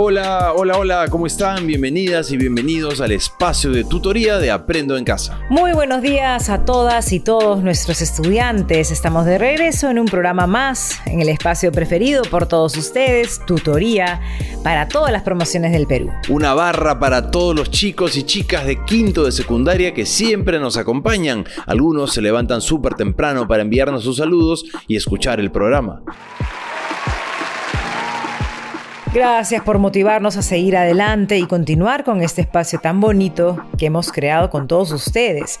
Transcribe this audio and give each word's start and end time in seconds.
Hola, 0.00 0.52
hola, 0.54 0.78
hola, 0.78 1.08
¿cómo 1.10 1.26
están? 1.26 1.66
Bienvenidas 1.66 2.30
y 2.30 2.36
bienvenidos 2.36 3.00
al 3.00 3.10
espacio 3.10 3.72
de 3.72 3.82
tutoría 3.82 4.38
de 4.38 4.52
Aprendo 4.52 4.96
en 4.96 5.02
Casa. 5.02 5.40
Muy 5.50 5.72
buenos 5.72 6.02
días 6.02 6.50
a 6.50 6.64
todas 6.64 7.12
y 7.12 7.18
todos 7.18 7.64
nuestros 7.64 8.00
estudiantes. 8.00 8.92
Estamos 8.92 9.26
de 9.26 9.38
regreso 9.38 9.90
en 9.90 9.98
un 9.98 10.06
programa 10.06 10.46
más, 10.46 11.00
en 11.06 11.20
el 11.20 11.28
espacio 11.28 11.72
preferido 11.72 12.22
por 12.22 12.46
todos 12.46 12.76
ustedes, 12.76 13.44
tutoría 13.44 14.20
para 14.62 14.86
todas 14.86 15.10
las 15.10 15.24
promociones 15.24 15.72
del 15.72 15.88
Perú. 15.88 16.12
Una 16.28 16.54
barra 16.54 17.00
para 17.00 17.32
todos 17.32 17.56
los 17.56 17.68
chicos 17.68 18.16
y 18.16 18.22
chicas 18.22 18.66
de 18.66 18.84
quinto 18.84 19.24
de 19.24 19.32
secundaria 19.32 19.94
que 19.94 20.06
siempre 20.06 20.60
nos 20.60 20.76
acompañan. 20.76 21.44
Algunos 21.66 22.12
se 22.12 22.22
levantan 22.22 22.60
súper 22.60 22.94
temprano 22.94 23.48
para 23.48 23.62
enviarnos 23.62 24.04
sus 24.04 24.18
saludos 24.18 24.64
y 24.86 24.94
escuchar 24.94 25.40
el 25.40 25.50
programa. 25.50 26.02
Gracias 29.12 29.62
por 29.62 29.78
motivarnos 29.78 30.36
a 30.36 30.42
seguir 30.42 30.76
adelante 30.76 31.38
y 31.38 31.46
continuar 31.46 32.04
con 32.04 32.22
este 32.22 32.42
espacio 32.42 32.78
tan 32.78 33.00
bonito 33.00 33.56
que 33.78 33.86
hemos 33.86 34.12
creado 34.12 34.50
con 34.50 34.68
todos 34.68 34.92
ustedes. 34.92 35.60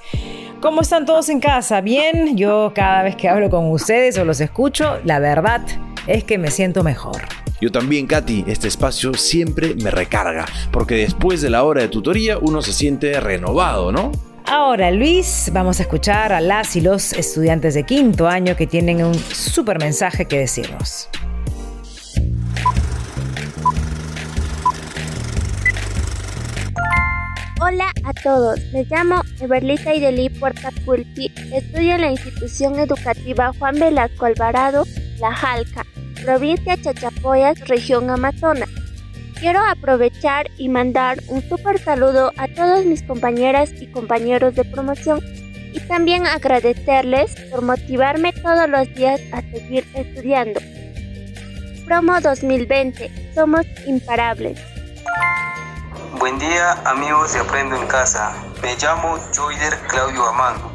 ¿Cómo 0.60 0.82
están 0.82 1.06
todos 1.06 1.30
en 1.30 1.40
casa? 1.40 1.80
Bien, 1.80 2.36
yo 2.36 2.72
cada 2.74 3.02
vez 3.02 3.16
que 3.16 3.26
hablo 3.26 3.48
con 3.48 3.70
ustedes 3.70 4.18
o 4.18 4.24
los 4.26 4.40
escucho, 4.40 4.98
la 5.04 5.18
verdad 5.18 5.62
es 6.06 6.24
que 6.24 6.36
me 6.36 6.50
siento 6.50 6.84
mejor. 6.84 7.22
Yo 7.60 7.72
también, 7.72 8.06
Katy, 8.06 8.44
este 8.46 8.68
espacio 8.68 9.14
siempre 9.14 9.74
me 9.82 9.90
recarga, 9.90 10.44
porque 10.70 10.96
después 10.96 11.40
de 11.40 11.48
la 11.48 11.64
hora 11.64 11.80
de 11.80 11.88
tutoría 11.88 12.38
uno 12.38 12.60
se 12.60 12.74
siente 12.74 13.18
renovado, 13.18 13.90
¿no? 13.90 14.12
Ahora, 14.44 14.90
Luis, 14.90 15.50
vamos 15.54 15.80
a 15.80 15.82
escuchar 15.82 16.32
a 16.32 16.40
las 16.40 16.76
y 16.76 16.82
los 16.82 17.12
estudiantes 17.14 17.74
de 17.74 17.84
quinto 17.84 18.28
año 18.28 18.56
que 18.56 18.66
tienen 18.66 19.04
un 19.04 19.14
súper 19.14 19.78
mensaje 19.78 20.26
que 20.26 20.38
decirnos. 20.38 21.08
Hola 27.70 27.92
a 28.02 28.14
todos, 28.14 28.58
me 28.72 28.84
llamo 28.84 29.20
Eberlita 29.40 29.94
Ideli 29.94 30.30
Puertaculpi, 30.30 31.30
estudio 31.52 31.96
en 31.96 32.00
la 32.00 32.10
institución 32.10 32.78
educativa 32.78 33.52
Juan 33.58 33.78
Velasco 33.78 34.24
Alvarado, 34.24 34.84
La 35.20 35.34
Jalca, 35.34 35.84
provincia 36.24 36.80
Chachapoyas, 36.80 37.68
región 37.68 38.08
Amazonas. 38.08 38.70
Quiero 39.38 39.60
aprovechar 39.60 40.50
y 40.56 40.70
mandar 40.70 41.18
un 41.28 41.46
súper 41.46 41.78
saludo 41.78 42.32
a 42.38 42.48
todos 42.48 42.86
mis 42.86 43.02
compañeras 43.02 43.70
y 43.78 43.88
compañeros 43.88 44.54
de 44.54 44.64
promoción 44.64 45.20
y 45.74 45.80
también 45.80 46.26
agradecerles 46.26 47.34
por 47.50 47.60
motivarme 47.60 48.32
todos 48.32 48.66
los 48.66 48.94
días 48.94 49.20
a 49.30 49.42
seguir 49.42 49.84
estudiando. 49.94 50.58
Promo 51.84 52.18
2020, 52.18 53.34
somos 53.34 53.66
imparables. 53.86 54.58
Buen 56.18 56.36
día 56.40 56.72
amigos 56.84 57.32
de 57.32 57.38
Aprendo 57.38 57.76
en 57.76 57.86
Casa. 57.86 58.32
Me 58.60 58.74
llamo 58.74 59.16
Joider 59.36 59.78
Claudio 59.86 60.26
Amando, 60.26 60.72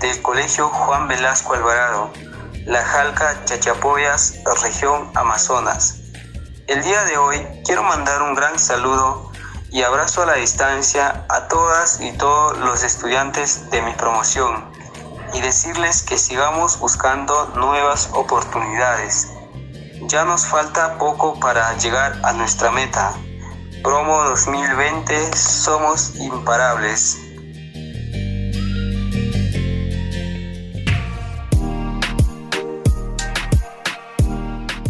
del 0.00 0.22
Colegio 0.22 0.70
Juan 0.70 1.06
Velasco 1.06 1.52
Alvarado, 1.52 2.10
La 2.64 2.82
Jalca, 2.82 3.44
Chachapoyas, 3.44 4.38
región 4.62 5.10
Amazonas. 5.14 5.98
El 6.66 6.82
día 6.82 7.04
de 7.04 7.18
hoy 7.18 7.46
quiero 7.66 7.82
mandar 7.82 8.22
un 8.22 8.34
gran 8.34 8.58
saludo 8.58 9.30
y 9.70 9.82
abrazo 9.82 10.22
a 10.22 10.26
la 10.26 10.34
distancia 10.36 11.26
a 11.28 11.46
todas 11.46 12.00
y 12.00 12.12
todos 12.12 12.56
los 12.56 12.82
estudiantes 12.82 13.70
de 13.70 13.82
mi 13.82 13.92
promoción 13.92 14.72
y 15.34 15.42
decirles 15.42 16.04
que 16.04 16.16
sigamos 16.16 16.78
buscando 16.78 17.52
nuevas 17.54 18.08
oportunidades. 18.14 19.28
Ya 20.08 20.24
nos 20.24 20.46
falta 20.46 20.96
poco 20.96 21.38
para 21.38 21.76
llegar 21.76 22.18
a 22.22 22.32
nuestra 22.32 22.70
meta 22.70 23.12
Promo 23.86 24.20
2020 24.30 25.14
Somos 25.36 26.16
Imparables. 26.16 27.22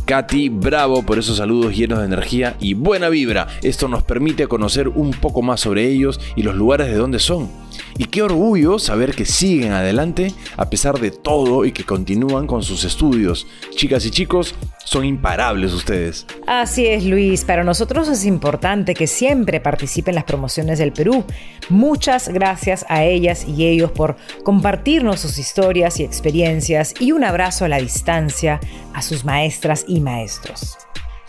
Katy, 0.06 0.48
bravo 0.48 1.02
por 1.02 1.18
esos 1.18 1.36
saludos 1.36 1.76
llenos 1.76 1.98
de 1.98 2.06
energía 2.06 2.56
y 2.58 2.72
buena 2.72 3.10
vibra. 3.10 3.48
Esto 3.62 3.86
nos 3.86 4.02
permite 4.02 4.48
conocer 4.48 4.88
un 4.88 5.10
poco 5.10 5.42
más 5.42 5.60
sobre 5.60 5.86
ellos 5.86 6.18
y 6.34 6.42
los 6.42 6.54
lugares 6.54 6.86
de 6.86 6.94
donde 6.94 7.18
son. 7.18 7.50
Y 7.98 8.04
qué 8.06 8.22
orgullo 8.22 8.78
saber 8.78 9.14
que 9.14 9.24
siguen 9.24 9.72
adelante 9.72 10.32
a 10.56 10.68
pesar 10.68 11.00
de 11.00 11.10
todo 11.10 11.64
y 11.64 11.72
que 11.72 11.84
continúan 11.84 12.46
con 12.46 12.62
sus 12.62 12.84
estudios. 12.84 13.46
Chicas 13.74 14.04
y 14.06 14.10
chicos, 14.10 14.54
son 14.84 15.04
imparables 15.04 15.72
ustedes. 15.72 16.26
Así 16.46 16.86
es, 16.86 17.04
Luis. 17.04 17.44
Para 17.44 17.64
nosotros 17.64 18.08
es 18.08 18.24
importante 18.24 18.94
que 18.94 19.06
siempre 19.06 19.60
participen 19.60 20.14
las 20.14 20.24
promociones 20.24 20.78
del 20.78 20.92
Perú. 20.92 21.24
Muchas 21.68 22.28
gracias 22.28 22.84
a 22.88 23.04
ellas 23.04 23.46
y 23.46 23.66
ellos 23.66 23.90
por 23.90 24.16
compartirnos 24.44 25.20
sus 25.20 25.38
historias 25.38 25.98
y 25.98 26.04
experiencias 26.04 26.94
y 27.00 27.12
un 27.12 27.24
abrazo 27.24 27.64
a 27.64 27.68
la 27.68 27.78
distancia 27.78 28.60
a 28.94 29.02
sus 29.02 29.24
maestras 29.24 29.84
y 29.88 30.00
maestros. 30.00 30.76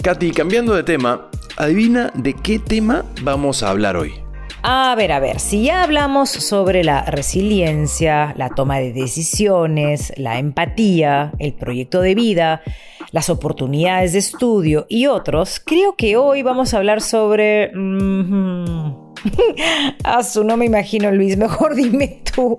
Katy, 0.03 0.31
cambiando 0.31 0.75
de 0.75 0.83
tema, 0.83 1.29
adivina 1.57 2.11
de 2.13 2.33
qué 2.33 2.59
tema 2.59 3.03
vamos 3.23 3.63
a 3.63 3.69
hablar 3.69 3.97
hoy. 3.97 4.26
A 4.69 4.94
ver, 4.95 5.13
a 5.13 5.22
ver, 5.22 5.39
si 5.39 5.63
ya 5.63 5.81
hablamos 5.81 6.29
sobre 6.29 6.83
la 6.83 7.03
resiliencia, 7.03 8.33
la 8.35 8.50
toma 8.50 8.79
de 8.79 8.91
decisiones, 8.91 10.11
la 10.17 10.39
empatía, 10.39 11.31
el 11.39 11.53
proyecto 11.53 12.01
de 12.01 12.16
vida, 12.16 12.61
las 13.11 13.29
oportunidades 13.29 14.11
de 14.11 14.19
estudio 14.19 14.85
y 14.89 15.07
otros, 15.07 15.61
creo 15.66 15.95
que 15.95 16.17
hoy 16.17 16.44
vamos 16.44 16.73
a 16.73 16.79
hablar 16.79 17.00
sobre... 17.00 17.72
A 17.72 19.06
su 20.23 20.43
no 20.43 20.57
me 20.57 20.65
imagino, 20.65 21.11
Luis. 21.11 21.38
Mejor 21.38 21.75
dime 21.75 22.21
tú. 22.35 22.57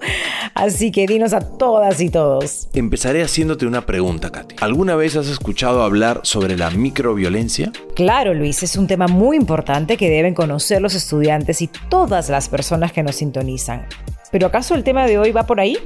Así 0.54 0.90
que 0.90 1.06
dinos 1.06 1.32
a 1.32 1.40
todas 1.40 2.00
y 2.00 2.10
todos. 2.10 2.68
Empezaré 2.74 3.22
haciéndote 3.22 3.66
una 3.66 3.86
pregunta, 3.86 4.30
Katy. 4.30 4.56
¿Alguna 4.60 4.96
vez 4.96 5.16
has 5.16 5.28
escuchado 5.28 5.82
hablar 5.82 6.20
sobre 6.24 6.56
la 6.56 6.70
microviolencia? 6.70 7.72
Claro, 7.94 8.34
Luis. 8.34 8.62
Es 8.62 8.76
un 8.76 8.86
tema 8.86 9.06
muy 9.06 9.36
importante 9.36 9.96
que 9.96 10.10
deben 10.10 10.34
conocer 10.34 10.82
los 10.82 10.94
estudiantes 10.94 11.62
y 11.62 11.68
todas 11.88 12.28
las 12.28 12.48
personas 12.48 12.92
que 12.92 13.02
nos 13.02 13.16
sintonizan. 13.16 13.86
¿Pero 14.30 14.46
acaso 14.46 14.74
el 14.74 14.84
tema 14.84 15.06
de 15.06 15.18
hoy 15.18 15.32
va 15.32 15.46
por 15.46 15.60
ahí? 15.60 15.78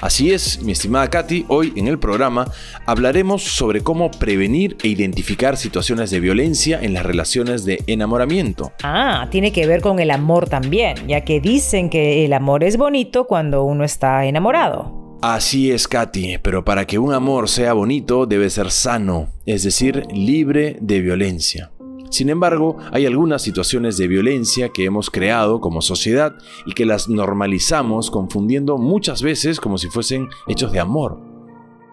Así 0.00 0.32
es, 0.32 0.62
mi 0.62 0.72
estimada 0.72 1.10
Katy, 1.10 1.44
hoy 1.48 1.74
en 1.76 1.86
el 1.86 1.98
programa 1.98 2.50
hablaremos 2.86 3.42
sobre 3.42 3.82
cómo 3.82 4.10
prevenir 4.10 4.76
e 4.82 4.88
identificar 4.88 5.56
situaciones 5.56 6.10
de 6.10 6.20
violencia 6.20 6.78
en 6.80 6.94
las 6.94 7.04
relaciones 7.04 7.64
de 7.64 7.82
enamoramiento. 7.86 8.72
Ah, 8.82 9.28
tiene 9.30 9.52
que 9.52 9.66
ver 9.66 9.82
con 9.82 9.98
el 9.98 10.10
amor 10.10 10.48
también, 10.48 10.96
ya 11.06 11.22
que 11.22 11.40
dicen 11.40 11.90
que 11.90 12.24
el 12.24 12.32
amor 12.32 12.64
es 12.64 12.78
bonito 12.78 13.26
cuando 13.26 13.64
uno 13.64 13.84
está 13.84 14.24
enamorado. 14.24 15.18
Así 15.20 15.70
es, 15.70 15.86
Katy, 15.86 16.38
pero 16.38 16.64
para 16.64 16.86
que 16.86 16.98
un 16.98 17.12
amor 17.12 17.50
sea 17.50 17.74
bonito 17.74 18.24
debe 18.24 18.48
ser 18.48 18.70
sano, 18.70 19.28
es 19.44 19.64
decir, 19.64 20.06
libre 20.10 20.78
de 20.80 21.00
violencia. 21.00 21.72
Sin 22.10 22.28
embargo, 22.28 22.76
hay 22.92 23.06
algunas 23.06 23.40
situaciones 23.40 23.96
de 23.96 24.08
violencia 24.08 24.70
que 24.70 24.84
hemos 24.84 25.10
creado 25.10 25.60
como 25.60 25.80
sociedad 25.80 26.34
y 26.66 26.72
que 26.72 26.84
las 26.84 27.08
normalizamos 27.08 28.10
confundiendo 28.10 28.78
muchas 28.78 29.22
veces 29.22 29.60
como 29.60 29.78
si 29.78 29.88
fuesen 29.88 30.28
hechos 30.48 30.72
de 30.72 30.80
amor. 30.80 31.20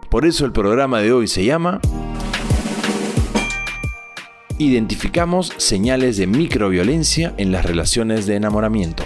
Por 0.09 0.25
eso 0.25 0.45
el 0.45 0.51
programa 0.51 1.01
de 1.01 1.13
hoy 1.13 1.27
se 1.27 1.45
llama 1.45 1.79
Identificamos 4.57 5.53
señales 5.57 6.17
de 6.17 6.25
microviolencia 6.25 7.35
en 7.37 7.51
las 7.51 7.63
relaciones 7.63 8.25
de 8.25 8.35
enamoramiento. 8.35 9.03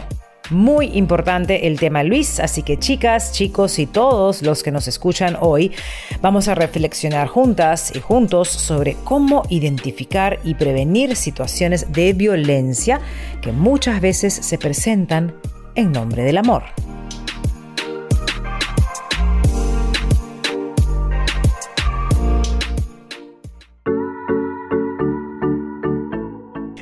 Muy 0.51 0.87
importante 0.97 1.65
el 1.65 1.79
tema 1.79 2.03
Luis, 2.03 2.41
así 2.41 2.61
que 2.61 2.77
chicas, 2.77 3.31
chicos 3.31 3.79
y 3.79 3.85
todos 3.85 4.41
los 4.41 4.63
que 4.63 4.71
nos 4.71 4.85
escuchan 4.89 5.37
hoy, 5.39 5.71
vamos 6.21 6.49
a 6.49 6.55
reflexionar 6.55 7.29
juntas 7.29 7.95
y 7.95 8.01
juntos 8.01 8.49
sobre 8.49 8.97
cómo 9.05 9.43
identificar 9.47 10.39
y 10.43 10.55
prevenir 10.55 11.15
situaciones 11.15 11.93
de 11.93 12.11
violencia 12.11 12.99
que 13.41 13.53
muchas 13.53 14.01
veces 14.01 14.33
se 14.33 14.57
presentan 14.57 15.33
en 15.75 15.93
nombre 15.93 16.23
del 16.23 16.37
amor. 16.37 16.63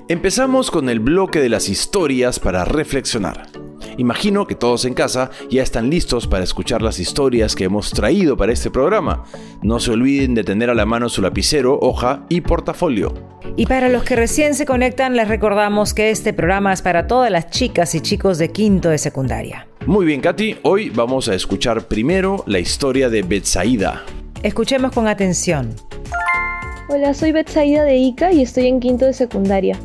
Empezamos 0.08 0.72
con 0.72 0.90
el 0.90 1.00
bloque 1.00 1.40
de 1.40 1.50
las 1.50 1.70
historias 1.70 2.40
para 2.40 2.66
reflexionar. 2.66 3.59
Imagino 4.00 4.48
que 4.48 4.56
todos 4.56 4.86
en 4.86 4.94
casa 4.94 5.30
ya 5.50 5.62
están 5.62 5.90
listos 5.90 6.26
para 6.26 6.46
escuchar 6.46 6.82
las 6.82 7.00
historias 7.00 7.54
que 7.54 7.66
hemos 7.66 7.92
traído 7.92 8.38
para 8.38 8.54
este 8.54 8.72
programa. 8.72 9.26
No 9.62 9.82
se 9.82 9.92
olviden 9.92 10.36
de 10.36 10.46
tener 10.46 10.70
a 10.70 10.74
la 10.74 10.86
mano 10.86 11.10
su 11.10 11.22
lapicero, 11.22 11.78
hoja 11.82 12.24
y 12.30 12.40
portafolio. 12.40 13.14
Y 13.58 13.66
para 13.66 13.90
los 13.90 14.04
que 14.04 14.16
recién 14.16 14.56
se 14.56 14.66
conectan, 14.66 15.18
les 15.18 15.28
recordamos 15.28 15.94
que 15.94 16.12
este 16.12 16.32
programa 16.32 16.72
es 16.72 16.82
para 16.82 17.08
todas 17.08 17.30
las 17.30 17.50
chicas 17.50 17.94
y 17.94 18.00
chicos 18.00 18.38
de 18.38 18.54
quinto 18.54 18.88
de 18.88 18.98
secundaria. 18.98 19.68
Muy 19.86 20.06
bien, 20.06 20.22
Katy, 20.22 20.60
hoy 20.64 20.90
vamos 20.92 21.28
a 21.28 21.36
escuchar 21.36 21.90
primero 21.90 22.46
la 22.48 22.60
historia 22.60 23.10
de 23.10 23.22
Betsaida. 23.24 24.06
Escuchemos 24.44 24.94
con 24.94 25.10
atención. 25.10 25.76
Hola, 26.88 27.14
soy 27.14 27.34
Betsaida 27.34 27.84
de 27.84 27.98
Ica 27.98 28.32
y 28.32 28.44
estoy 28.44 28.68
en 28.68 28.80
quinto 28.80 29.06
de 29.06 29.12
secundaria. 29.12 29.78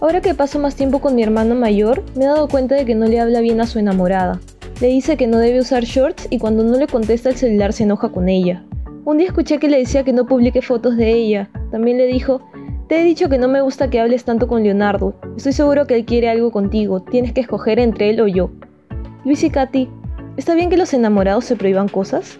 Ahora 0.00 0.20
que 0.20 0.34
paso 0.34 0.58
más 0.58 0.74
tiempo 0.74 1.00
con 1.00 1.14
mi 1.14 1.22
hermano 1.22 1.54
mayor, 1.54 2.02
me 2.16 2.24
he 2.24 2.28
dado 2.28 2.48
cuenta 2.48 2.74
de 2.74 2.84
que 2.84 2.94
no 2.94 3.06
le 3.06 3.20
habla 3.20 3.40
bien 3.40 3.60
a 3.60 3.66
su 3.66 3.78
enamorada. 3.78 4.40
Le 4.80 4.88
dice 4.88 5.16
que 5.16 5.26
no 5.26 5.38
debe 5.38 5.60
usar 5.60 5.84
shorts 5.84 6.26
y 6.30 6.38
cuando 6.38 6.64
no 6.64 6.76
le 6.76 6.88
contesta 6.88 7.28
el 7.28 7.36
celular 7.36 7.72
se 7.72 7.84
enoja 7.84 8.10
con 8.10 8.28
ella. 8.28 8.64
Un 9.04 9.18
día 9.18 9.28
escuché 9.28 9.58
que 9.58 9.68
le 9.68 9.78
decía 9.78 10.02
que 10.02 10.12
no 10.12 10.26
publique 10.26 10.62
fotos 10.62 10.96
de 10.96 11.12
ella. 11.12 11.48
También 11.70 11.96
le 11.98 12.06
dijo, 12.06 12.42
te 12.88 13.00
he 13.00 13.04
dicho 13.04 13.28
que 13.28 13.38
no 13.38 13.48
me 13.48 13.60
gusta 13.60 13.88
que 13.88 14.00
hables 14.00 14.24
tanto 14.24 14.48
con 14.48 14.62
Leonardo. 14.62 15.14
Estoy 15.36 15.52
seguro 15.52 15.86
que 15.86 15.94
él 15.94 16.04
quiere 16.04 16.28
algo 16.28 16.50
contigo. 16.50 17.00
Tienes 17.00 17.32
que 17.32 17.40
escoger 17.40 17.78
entre 17.78 18.10
él 18.10 18.20
o 18.20 18.26
yo. 18.26 18.50
Luis 19.24 19.44
y 19.44 19.50
Katy, 19.50 19.88
¿está 20.36 20.54
bien 20.54 20.70
que 20.70 20.76
los 20.76 20.92
enamorados 20.92 21.44
se 21.44 21.56
prohíban 21.56 21.88
cosas? 21.88 22.38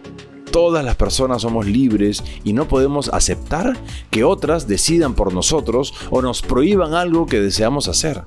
Todas 0.54 0.84
las 0.84 0.94
personas 0.94 1.42
somos 1.42 1.66
libres 1.66 2.22
y 2.44 2.52
no 2.52 2.68
podemos 2.68 3.12
aceptar 3.12 3.76
que 4.12 4.22
otras 4.22 4.68
decidan 4.68 5.14
por 5.14 5.34
nosotros 5.34 5.92
o 6.12 6.22
nos 6.22 6.42
prohíban 6.42 6.94
algo 6.94 7.26
que 7.26 7.40
deseamos 7.40 7.88
hacer. 7.88 8.22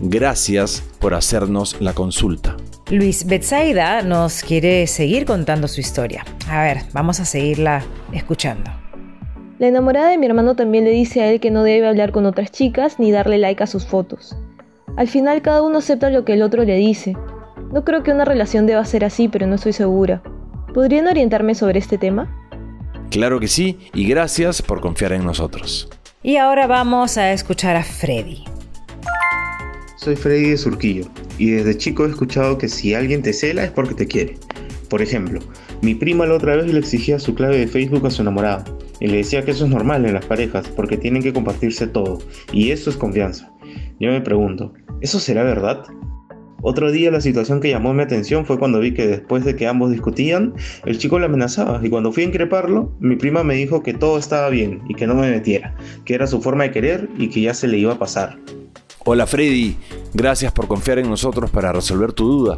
Gracias 0.00 0.84
por 1.00 1.14
hacernos 1.14 1.80
la 1.80 1.92
consulta. 1.92 2.56
Luis 2.92 3.26
Betsaida 3.26 4.02
nos 4.02 4.44
quiere 4.44 4.86
seguir 4.86 5.24
contando 5.24 5.66
su 5.66 5.80
historia. 5.80 6.24
A 6.48 6.62
ver, 6.62 6.82
vamos 6.92 7.18
a 7.18 7.24
seguirla 7.24 7.82
escuchando. 8.12 8.70
La 9.58 9.66
enamorada 9.66 10.10
de 10.10 10.18
mi 10.18 10.26
hermano 10.26 10.54
también 10.54 10.84
le 10.84 10.92
dice 10.92 11.22
a 11.22 11.32
él 11.32 11.40
que 11.40 11.50
no 11.50 11.64
debe 11.64 11.88
hablar 11.88 12.12
con 12.12 12.24
otras 12.24 12.52
chicas 12.52 13.00
ni 13.00 13.10
darle 13.10 13.38
like 13.38 13.64
a 13.64 13.66
sus 13.66 13.84
fotos. 13.84 14.36
Al 14.96 15.08
final 15.08 15.42
cada 15.42 15.62
uno 15.62 15.78
acepta 15.78 16.08
lo 16.10 16.24
que 16.24 16.34
el 16.34 16.42
otro 16.42 16.62
le 16.62 16.76
dice. 16.76 17.16
No 17.72 17.84
creo 17.84 18.04
que 18.04 18.12
una 18.12 18.24
relación 18.24 18.64
deba 18.64 18.84
ser 18.84 19.04
así, 19.04 19.26
pero 19.26 19.48
no 19.48 19.56
estoy 19.56 19.72
segura. 19.72 20.22
¿Podrían 20.74 21.06
orientarme 21.06 21.54
sobre 21.54 21.78
este 21.78 21.98
tema? 21.98 22.28
Claro 23.08 23.38
que 23.38 23.46
sí, 23.46 23.78
y 23.94 24.08
gracias 24.08 24.60
por 24.60 24.80
confiar 24.80 25.12
en 25.12 25.24
nosotros. 25.24 25.88
Y 26.20 26.36
ahora 26.36 26.66
vamos 26.66 27.16
a 27.16 27.32
escuchar 27.32 27.76
a 27.76 27.84
Freddy. 27.84 28.42
Soy 29.96 30.16
Freddy 30.16 30.50
de 30.50 30.56
Surquillo, 30.56 31.06
y 31.38 31.50
desde 31.50 31.78
chico 31.78 32.04
he 32.04 32.08
escuchado 32.08 32.58
que 32.58 32.68
si 32.68 32.92
alguien 32.92 33.22
te 33.22 33.32
cela 33.32 33.62
es 33.62 33.70
porque 33.70 33.94
te 33.94 34.08
quiere. 34.08 34.36
Por 34.90 35.00
ejemplo, 35.00 35.38
mi 35.80 35.94
prima 35.94 36.26
la 36.26 36.34
otra 36.34 36.56
vez 36.56 36.66
le 36.66 36.80
exigía 36.80 37.20
su 37.20 37.36
clave 37.36 37.56
de 37.56 37.68
Facebook 37.68 38.04
a 38.08 38.10
su 38.10 38.22
enamorado, 38.22 38.76
y 38.98 39.06
le 39.06 39.18
decía 39.18 39.44
que 39.44 39.52
eso 39.52 39.66
es 39.66 39.70
normal 39.70 40.04
en 40.04 40.14
las 40.14 40.26
parejas, 40.26 40.66
porque 40.74 40.96
tienen 40.96 41.22
que 41.22 41.32
compartirse 41.32 41.86
todo, 41.86 42.18
y 42.52 42.72
eso 42.72 42.90
es 42.90 42.96
confianza. 42.96 43.48
Yo 44.00 44.10
me 44.10 44.20
pregunto, 44.20 44.72
¿eso 45.00 45.20
será 45.20 45.44
verdad? 45.44 45.84
Otro 46.66 46.90
día 46.90 47.10
la 47.10 47.20
situación 47.20 47.60
que 47.60 47.68
llamó 47.68 47.92
mi 47.92 48.02
atención 48.02 48.46
fue 48.46 48.58
cuando 48.58 48.80
vi 48.80 48.94
que 48.94 49.06
después 49.06 49.44
de 49.44 49.54
que 49.54 49.66
ambos 49.66 49.90
discutían, 49.90 50.54
el 50.86 50.96
chico 50.96 51.18
le 51.18 51.26
amenazaba 51.26 51.78
y 51.84 51.90
cuando 51.90 52.10
fui 52.10 52.22
a 52.22 52.26
increparlo, 52.26 52.90
mi 53.00 53.16
prima 53.16 53.44
me 53.44 53.54
dijo 53.54 53.82
que 53.82 53.92
todo 53.92 54.16
estaba 54.16 54.48
bien 54.48 54.80
y 54.88 54.94
que 54.94 55.06
no 55.06 55.14
me 55.14 55.30
metiera, 55.30 55.76
que 56.06 56.14
era 56.14 56.26
su 56.26 56.40
forma 56.40 56.64
de 56.64 56.70
querer 56.70 57.10
y 57.18 57.28
que 57.28 57.42
ya 57.42 57.52
se 57.52 57.68
le 57.68 57.76
iba 57.76 57.92
a 57.92 57.98
pasar. 57.98 58.38
Hola 59.04 59.26
Freddy, 59.26 59.76
gracias 60.14 60.52
por 60.52 60.66
confiar 60.66 60.98
en 60.98 61.10
nosotros 61.10 61.50
para 61.50 61.70
resolver 61.70 62.14
tu 62.14 62.26
duda. 62.26 62.56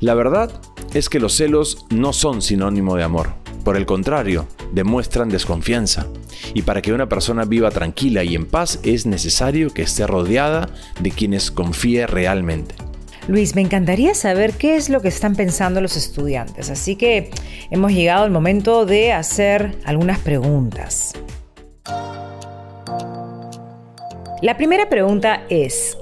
La 0.00 0.12
verdad 0.12 0.50
es 0.92 1.08
que 1.08 1.18
los 1.18 1.32
celos 1.32 1.86
no 1.88 2.12
son 2.12 2.42
sinónimo 2.42 2.94
de 2.96 3.04
amor. 3.04 3.30
Por 3.64 3.78
el 3.78 3.86
contrario, 3.86 4.48
demuestran 4.74 5.30
desconfianza. 5.30 6.06
Y 6.52 6.60
para 6.60 6.82
que 6.82 6.92
una 6.92 7.08
persona 7.08 7.46
viva 7.46 7.70
tranquila 7.70 8.22
y 8.22 8.34
en 8.34 8.44
paz 8.44 8.80
es 8.82 9.06
necesario 9.06 9.70
que 9.72 9.80
esté 9.80 10.06
rodeada 10.06 10.68
de 11.00 11.10
quienes 11.10 11.50
confíe 11.50 12.06
realmente. 12.06 12.89
Luis, 13.30 13.54
me 13.54 13.60
encantaría 13.60 14.12
saber 14.16 14.54
qué 14.54 14.74
es 14.74 14.88
lo 14.88 15.00
que 15.00 15.06
están 15.06 15.36
pensando 15.36 15.80
los 15.80 15.96
estudiantes, 15.96 16.68
así 16.68 16.96
que 16.96 17.30
hemos 17.70 17.92
llegado 17.92 18.24
al 18.24 18.32
momento 18.32 18.86
de 18.86 19.12
hacer 19.12 19.76
algunas 19.84 20.18
preguntas. 20.18 21.12
La 24.42 24.56
primera 24.56 24.88
pregunta 24.88 25.44
es, 25.48 25.96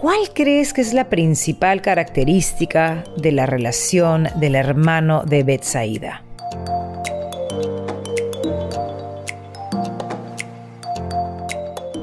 ¿cuál 0.00 0.18
crees 0.34 0.72
que 0.72 0.80
es 0.80 0.92
la 0.92 1.08
principal 1.08 1.82
característica 1.82 3.04
de 3.16 3.30
la 3.30 3.46
relación 3.46 4.26
del 4.40 4.56
hermano 4.56 5.22
de 5.24 5.44
Betsaida? 5.44 6.24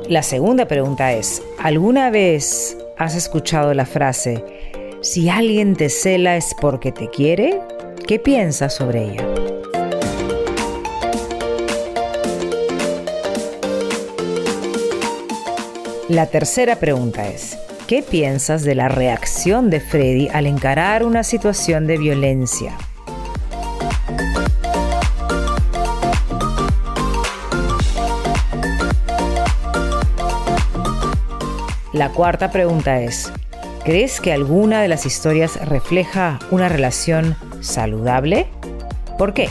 La 0.07 0.23
segunda 0.23 0.67
pregunta 0.69 1.11
es, 1.11 1.41
¿alguna 1.61 2.11
vez 2.11 2.77
has 2.99 3.15
escuchado 3.15 3.73
la 3.73 3.85
frase, 3.85 4.58
si 5.01 5.29
alguien 5.29 5.75
te 5.75 5.89
cela 5.89 6.35
es 6.35 6.53
porque 6.59 6.91
te 6.91 7.09
quiere, 7.09 7.61
¿qué 8.05 8.19
piensas 8.19 8.75
sobre 8.75 9.03
ella? 9.03 9.25
La 16.09 16.25
tercera 16.25 16.77
pregunta 16.77 17.27
es, 17.29 17.57
¿qué 17.87 18.01
piensas 18.03 18.63
de 18.63 18.75
la 18.75 18.89
reacción 18.89 19.69
de 19.69 19.79
Freddy 19.79 20.27
al 20.33 20.47
encarar 20.47 21.05
una 21.05 21.23
situación 21.23 21.87
de 21.87 21.97
violencia? 21.97 22.75
La 31.93 32.09
cuarta 32.09 32.51
pregunta 32.51 33.01
es, 33.01 33.31
¿Crees 33.89 34.21
que 34.21 34.31
alguna 34.31 34.83
de 34.83 34.87
las 34.87 35.07
historias 35.07 35.67
refleja 35.67 36.37
una 36.51 36.69
relación 36.69 37.35
saludable? 37.59 38.45
¿Por 39.17 39.33
qué? 39.33 39.49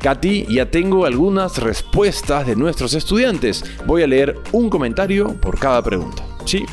Katy, 0.00 0.46
ya 0.46 0.68
tengo 0.68 1.06
algunas 1.06 1.58
respuestas 1.58 2.48
de 2.48 2.56
nuestros 2.56 2.94
estudiantes. 2.94 3.64
Voy 3.86 4.02
a 4.02 4.08
leer 4.08 4.34
un 4.50 4.68
comentario 4.68 5.40
por 5.40 5.60
cada 5.60 5.80
pregunta. 5.84 6.24
¿Sí? 6.46 6.66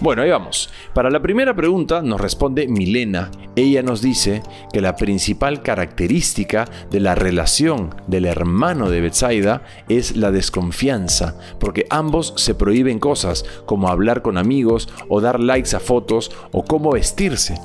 Bueno, 0.00 0.22
ahí 0.22 0.30
vamos. 0.30 0.70
Para 0.94 1.10
la 1.10 1.20
primera 1.20 1.54
pregunta 1.54 2.00
nos 2.00 2.18
responde 2.18 2.66
Milena. 2.68 3.30
Ella 3.54 3.82
nos 3.82 4.00
dice 4.00 4.42
que 4.72 4.80
la 4.80 4.96
principal 4.96 5.60
característica 5.60 6.64
de 6.90 7.00
la 7.00 7.14
relación 7.14 7.94
del 8.06 8.24
hermano 8.24 8.88
de 8.88 9.02
Betsaida 9.02 9.62
es 9.90 10.16
la 10.16 10.30
desconfianza, 10.30 11.38
porque 11.58 11.84
ambos 11.90 12.32
se 12.36 12.54
prohíben 12.54 12.98
cosas 12.98 13.44
como 13.66 13.88
hablar 13.88 14.22
con 14.22 14.38
amigos 14.38 14.88
o 15.10 15.20
dar 15.20 15.38
likes 15.38 15.76
a 15.76 15.80
fotos 15.80 16.30
o 16.50 16.64
cómo 16.64 16.92
vestirse. 16.92 17.60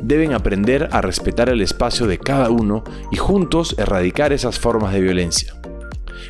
Deben 0.00 0.34
aprender 0.34 0.88
a 0.92 1.00
respetar 1.00 1.48
el 1.48 1.62
espacio 1.62 2.06
de 2.06 2.18
cada 2.18 2.50
uno 2.50 2.84
y 3.10 3.16
juntos 3.16 3.74
erradicar 3.76 4.32
esas 4.32 4.60
formas 4.60 4.92
de 4.92 5.00
violencia. 5.00 5.54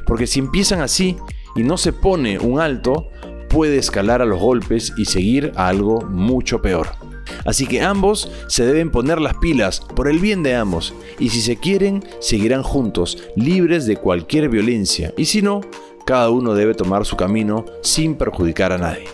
Porque 0.06 0.26
si 0.26 0.38
empiezan 0.38 0.80
así 0.80 1.16
y 1.56 1.62
no 1.62 1.76
se 1.76 1.92
pone 1.92 2.38
un 2.38 2.58
alto, 2.58 3.10
puede 3.50 3.76
escalar 3.76 4.22
a 4.22 4.24
los 4.24 4.40
golpes 4.40 4.94
y 4.96 5.04
seguir 5.04 5.52
a 5.56 5.68
algo 5.68 6.00
mucho 6.02 6.62
peor. 6.62 6.88
Así 7.44 7.66
que 7.66 7.82
ambos 7.82 8.30
se 8.46 8.64
deben 8.64 8.90
poner 8.90 9.20
las 9.20 9.34
pilas 9.34 9.80
por 9.80 10.08
el 10.08 10.18
bien 10.18 10.42
de 10.42 10.54
ambos 10.54 10.94
y 11.18 11.30
si 11.30 11.42
se 11.42 11.56
quieren, 11.56 12.02
seguirán 12.20 12.62
juntos, 12.62 13.18
libres 13.36 13.86
de 13.86 13.96
cualquier 13.96 14.48
violencia 14.48 15.12
y 15.16 15.26
si 15.26 15.42
no, 15.42 15.60
cada 16.06 16.30
uno 16.30 16.54
debe 16.54 16.74
tomar 16.74 17.04
su 17.04 17.16
camino 17.16 17.66
sin 17.82 18.14
perjudicar 18.14 18.72
a 18.72 18.78
nadie. 18.78 19.04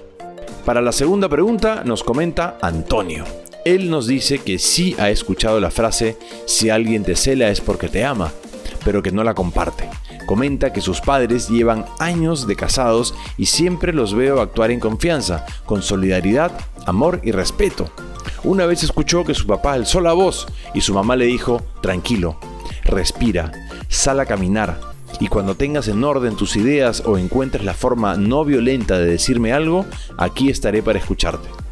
Para 0.64 0.80
la 0.80 0.92
segunda 0.92 1.28
pregunta 1.28 1.82
nos 1.84 2.04
comenta 2.04 2.58
Antonio. 2.60 3.24
Él 3.64 3.90
nos 3.90 4.06
dice 4.06 4.38
que 4.38 4.58
sí 4.58 4.94
ha 4.98 5.10
escuchado 5.10 5.58
la 5.60 5.70
frase 5.70 6.16
si 6.46 6.70
alguien 6.70 7.02
te 7.02 7.16
cela 7.16 7.48
es 7.48 7.60
porque 7.60 7.88
te 7.88 8.04
ama, 8.04 8.32
pero 8.84 9.02
que 9.02 9.10
no 9.10 9.24
la 9.24 9.34
comparte. 9.34 9.88
Comenta 10.26 10.72
que 10.72 10.80
sus 10.80 11.00
padres 11.00 11.48
llevan 11.48 11.86
años 11.98 12.46
de 12.46 12.56
casados 12.56 13.14
y 13.38 13.46
siempre 13.46 13.92
los 13.92 14.12
veo 14.12 14.40
actuar 14.40 14.70
en 14.70 14.80
confianza, 14.80 15.46
con 15.64 15.82
solidaridad, 15.82 16.52
amor 16.84 17.20
y 17.22 17.30
respeto. 17.30 17.88
Una 18.44 18.66
vez 18.66 18.82
escuchó 18.82 19.24
que 19.24 19.34
su 19.34 19.46
papá 19.46 19.72
alzó 19.72 20.00
la 20.00 20.12
voz 20.12 20.46
y 20.74 20.80
su 20.80 20.92
mamá 20.92 21.16
le 21.16 21.26
dijo, 21.26 21.62
tranquilo, 21.80 22.38
respira, 22.84 23.52
sal 23.88 24.20
a 24.20 24.26
caminar, 24.26 24.80
y 25.20 25.28
cuando 25.28 25.54
tengas 25.54 25.88
en 25.88 26.04
orden 26.04 26.36
tus 26.36 26.56
ideas 26.56 27.02
o 27.06 27.16
encuentres 27.18 27.64
la 27.64 27.74
forma 27.74 28.16
no 28.16 28.44
violenta 28.44 28.98
de 28.98 29.06
decirme 29.06 29.52
algo, 29.52 29.86
aquí 30.18 30.50
estaré 30.50 30.82
para 30.82 30.98
escucharte. 30.98 31.65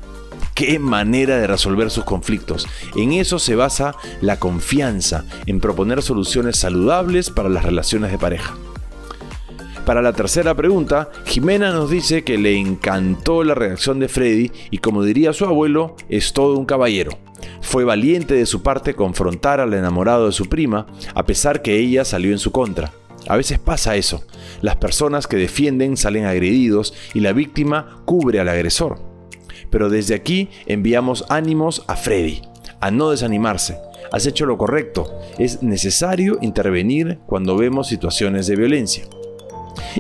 Qué 0.55 0.79
manera 0.79 1.37
de 1.37 1.49
resolver 1.49 1.91
sus 1.91 2.05
conflictos. 2.05 2.69
En 2.95 3.13
eso 3.13 3.41
se 3.41 3.57
basa 3.57 3.97
la 4.21 4.39
confianza, 4.39 5.25
en 5.47 5.59
proponer 5.59 6.01
soluciones 6.01 6.59
saludables 6.59 7.31
para 7.31 7.49
las 7.49 7.65
relaciones 7.65 8.13
de 8.13 8.19
pareja. 8.19 8.55
Para 9.85 10.01
la 10.01 10.13
tercera 10.13 10.55
pregunta, 10.55 11.11
Jimena 11.27 11.73
nos 11.73 11.91
dice 11.91 12.23
que 12.23 12.39
le 12.39 12.57
encantó 12.57 13.43
la 13.43 13.55
reacción 13.55 13.99
de 13.99 14.09
Freddy 14.09 14.53
y 14.71 14.79
como 14.79 15.03
diría 15.03 15.33
su 15.33 15.45
abuelo, 15.45 15.97
es 16.09 16.33
todo 16.33 16.57
un 16.57 16.67
caballero. 16.67 17.19
Fue 17.61 17.85
valiente 17.85 18.35
de 18.35 18.47
su 18.47 18.63
parte 18.63 18.95
confrontar 18.95 19.61
al 19.61 19.75
enamorado 19.75 20.27
de 20.27 20.33
su 20.33 20.49
prima, 20.49 20.87
a 21.15 21.27
pesar 21.27 21.63
que 21.63 21.79
ella 21.79 22.05
salió 22.05 22.31
en 22.31 22.39
su 22.39 22.53
contra. 22.53 22.93
A 23.27 23.37
veces 23.37 23.59
pasa 23.59 23.97
eso. 23.97 24.25
Las 24.63 24.77
personas 24.77 25.27
que 25.27 25.37
defienden 25.37 25.97
salen 25.97 26.27
agredidos 26.27 26.95
y 27.13 27.21
la 27.21 27.33
víctima 27.33 28.03
cubre 28.05 28.39
al 28.39 28.49
agresor. 28.49 29.14
Pero 29.71 29.91
desde 29.91 30.15
aquí 30.15 30.49
enviamos 30.67 31.25
ánimos 31.29 31.85
a 31.87 31.97
Freddy, 31.97 32.43
a 32.81 32.91
no 32.91 33.11
desanimarse, 33.11 33.79
has 34.13 34.27
hecho 34.27 34.47
lo 34.47 34.59
correcto. 34.59 35.13
Es 35.39 35.63
necesario 35.63 36.39
intervenir 36.41 37.19
cuando 37.27 37.57
vemos 37.57 37.89
situaciones 37.89 38.47
de 38.47 38.57
violencia. 38.57 39.05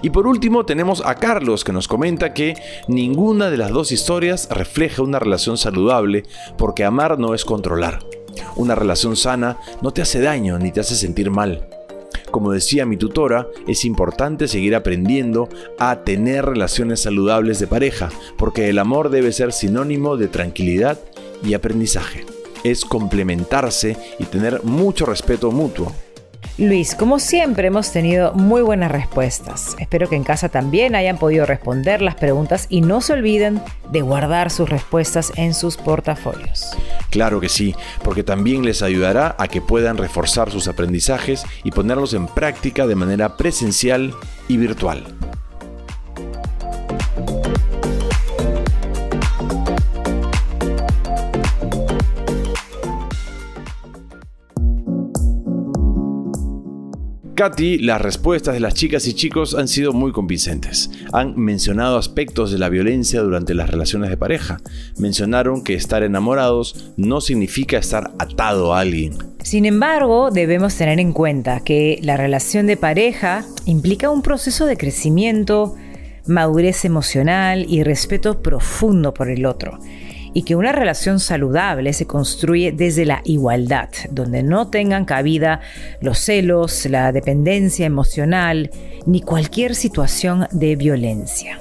Y 0.02 0.10
por 0.10 0.26
último 0.26 0.64
tenemos 0.64 1.02
a 1.04 1.14
Carlos 1.16 1.64
que 1.64 1.72
nos 1.72 1.88
comenta 1.88 2.34
que 2.34 2.54
ninguna 2.88 3.50
de 3.50 3.56
las 3.56 3.70
dos 3.70 3.92
historias 3.92 4.48
refleja 4.50 5.02
una 5.02 5.18
relación 5.18 5.56
saludable 5.56 6.24
porque 6.56 6.84
amar 6.84 7.18
no 7.18 7.34
es 7.34 7.44
controlar. 7.44 8.00
Una 8.56 8.74
relación 8.74 9.16
sana 9.16 9.58
no 9.82 9.92
te 9.92 10.02
hace 10.02 10.20
daño 10.20 10.58
ni 10.58 10.72
te 10.72 10.80
hace 10.80 10.94
sentir 10.94 11.30
mal. 11.30 11.68
Como 12.34 12.50
decía 12.50 12.84
mi 12.84 12.96
tutora, 12.96 13.46
es 13.68 13.84
importante 13.84 14.48
seguir 14.48 14.74
aprendiendo 14.74 15.48
a 15.78 16.02
tener 16.02 16.44
relaciones 16.44 16.98
saludables 16.98 17.60
de 17.60 17.68
pareja, 17.68 18.10
porque 18.36 18.68
el 18.68 18.80
amor 18.80 19.10
debe 19.10 19.30
ser 19.30 19.52
sinónimo 19.52 20.16
de 20.16 20.26
tranquilidad 20.26 20.98
y 21.44 21.54
aprendizaje. 21.54 22.26
Es 22.64 22.84
complementarse 22.84 23.96
y 24.18 24.24
tener 24.24 24.64
mucho 24.64 25.06
respeto 25.06 25.52
mutuo. 25.52 25.92
Luis, 26.56 26.94
como 26.94 27.18
siempre 27.18 27.66
hemos 27.66 27.90
tenido 27.90 28.32
muy 28.32 28.62
buenas 28.62 28.92
respuestas. 28.92 29.74
Espero 29.80 30.08
que 30.08 30.14
en 30.14 30.22
casa 30.22 30.48
también 30.48 30.94
hayan 30.94 31.18
podido 31.18 31.46
responder 31.46 32.00
las 32.00 32.14
preguntas 32.14 32.66
y 32.68 32.80
no 32.80 33.00
se 33.00 33.14
olviden 33.14 33.60
de 33.90 34.02
guardar 34.02 34.52
sus 34.52 34.68
respuestas 34.68 35.32
en 35.34 35.52
sus 35.52 35.76
portafolios. 35.76 36.70
Claro 37.10 37.40
que 37.40 37.48
sí, 37.48 37.74
porque 38.04 38.22
también 38.22 38.64
les 38.64 38.82
ayudará 38.82 39.34
a 39.36 39.48
que 39.48 39.60
puedan 39.60 39.96
reforzar 39.96 40.52
sus 40.52 40.68
aprendizajes 40.68 41.44
y 41.64 41.72
ponerlos 41.72 42.14
en 42.14 42.28
práctica 42.28 42.86
de 42.86 42.94
manera 42.94 43.36
presencial 43.36 44.14
y 44.46 44.56
virtual. 44.56 45.02
Katy, 57.34 57.78
las 57.78 58.00
respuestas 58.00 58.54
de 58.54 58.60
las 58.60 58.74
chicas 58.74 59.08
y 59.08 59.14
chicos 59.14 59.54
han 59.54 59.66
sido 59.66 59.92
muy 59.92 60.12
convincentes. 60.12 60.88
Han 61.12 61.36
mencionado 61.36 61.98
aspectos 61.98 62.52
de 62.52 62.58
la 62.58 62.68
violencia 62.68 63.22
durante 63.22 63.54
las 63.54 63.68
relaciones 63.68 64.08
de 64.10 64.16
pareja. 64.16 64.60
Mencionaron 64.98 65.64
que 65.64 65.74
estar 65.74 66.04
enamorados 66.04 66.92
no 66.96 67.20
significa 67.20 67.76
estar 67.76 68.12
atado 68.20 68.72
a 68.72 68.80
alguien. 68.80 69.14
Sin 69.42 69.66
embargo, 69.66 70.30
debemos 70.30 70.76
tener 70.76 71.00
en 71.00 71.12
cuenta 71.12 71.60
que 71.60 71.98
la 72.02 72.16
relación 72.16 72.68
de 72.68 72.76
pareja 72.76 73.44
implica 73.66 74.10
un 74.10 74.22
proceso 74.22 74.66
de 74.66 74.76
crecimiento, 74.76 75.74
madurez 76.26 76.84
emocional 76.84 77.66
y 77.68 77.82
respeto 77.82 78.42
profundo 78.42 79.12
por 79.12 79.28
el 79.28 79.44
otro 79.44 79.80
y 80.34 80.42
que 80.42 80.56
una 80.56 80.72
relación 80.72 81.20
saludable 81.20 81.92
se 81.92 82.06
construye 82.06 82.72
desde 82.72 83.06
la 83.06 83.22
igualdad, 83.24 83.88
donde 84.10 84.42
no 84.42 84.68
tengan 84.68 85.04
cabida 85.04 85.60
los 86.00 86.18
celos, 86.18 86.84
la 86.86 87.12
dependencia 87.12 87.86
emocional 87.86 88.70
ni 89.06 89.20
cualquier 89.20 89.74
situación 89.74 90.46
de 90.50 90.76
violencia. 90.76 91.58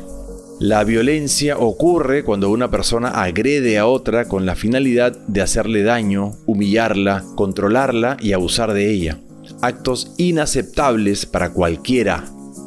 La 0.60 0.84
violencia 0.84 1.58
ocurre 1.58 2.24
cuando 2.24 2.50
una 2.50 2.72
persona 2.72 3.10
agrede 3.10 3.78
a 3.78 3.86
otra 3.86 4.26
con 4.26 4.46
la 4.46 4.56
finalidad 4.56 5.12
de 5.28 5.42
hacerle 5.42 5.84
daño, 5.84 6.34
humillarla, 6.46 7.24
controlarla 7.36 8.18
y 8.20 8.34
abusar 8.34 8.74
de 8.74 8.90
ella. 8.90 9.20
Actos 9.62 10.14
inaceptables 10.18 11.26
para 11.26 11.52
cualquiera. 11.52 12.24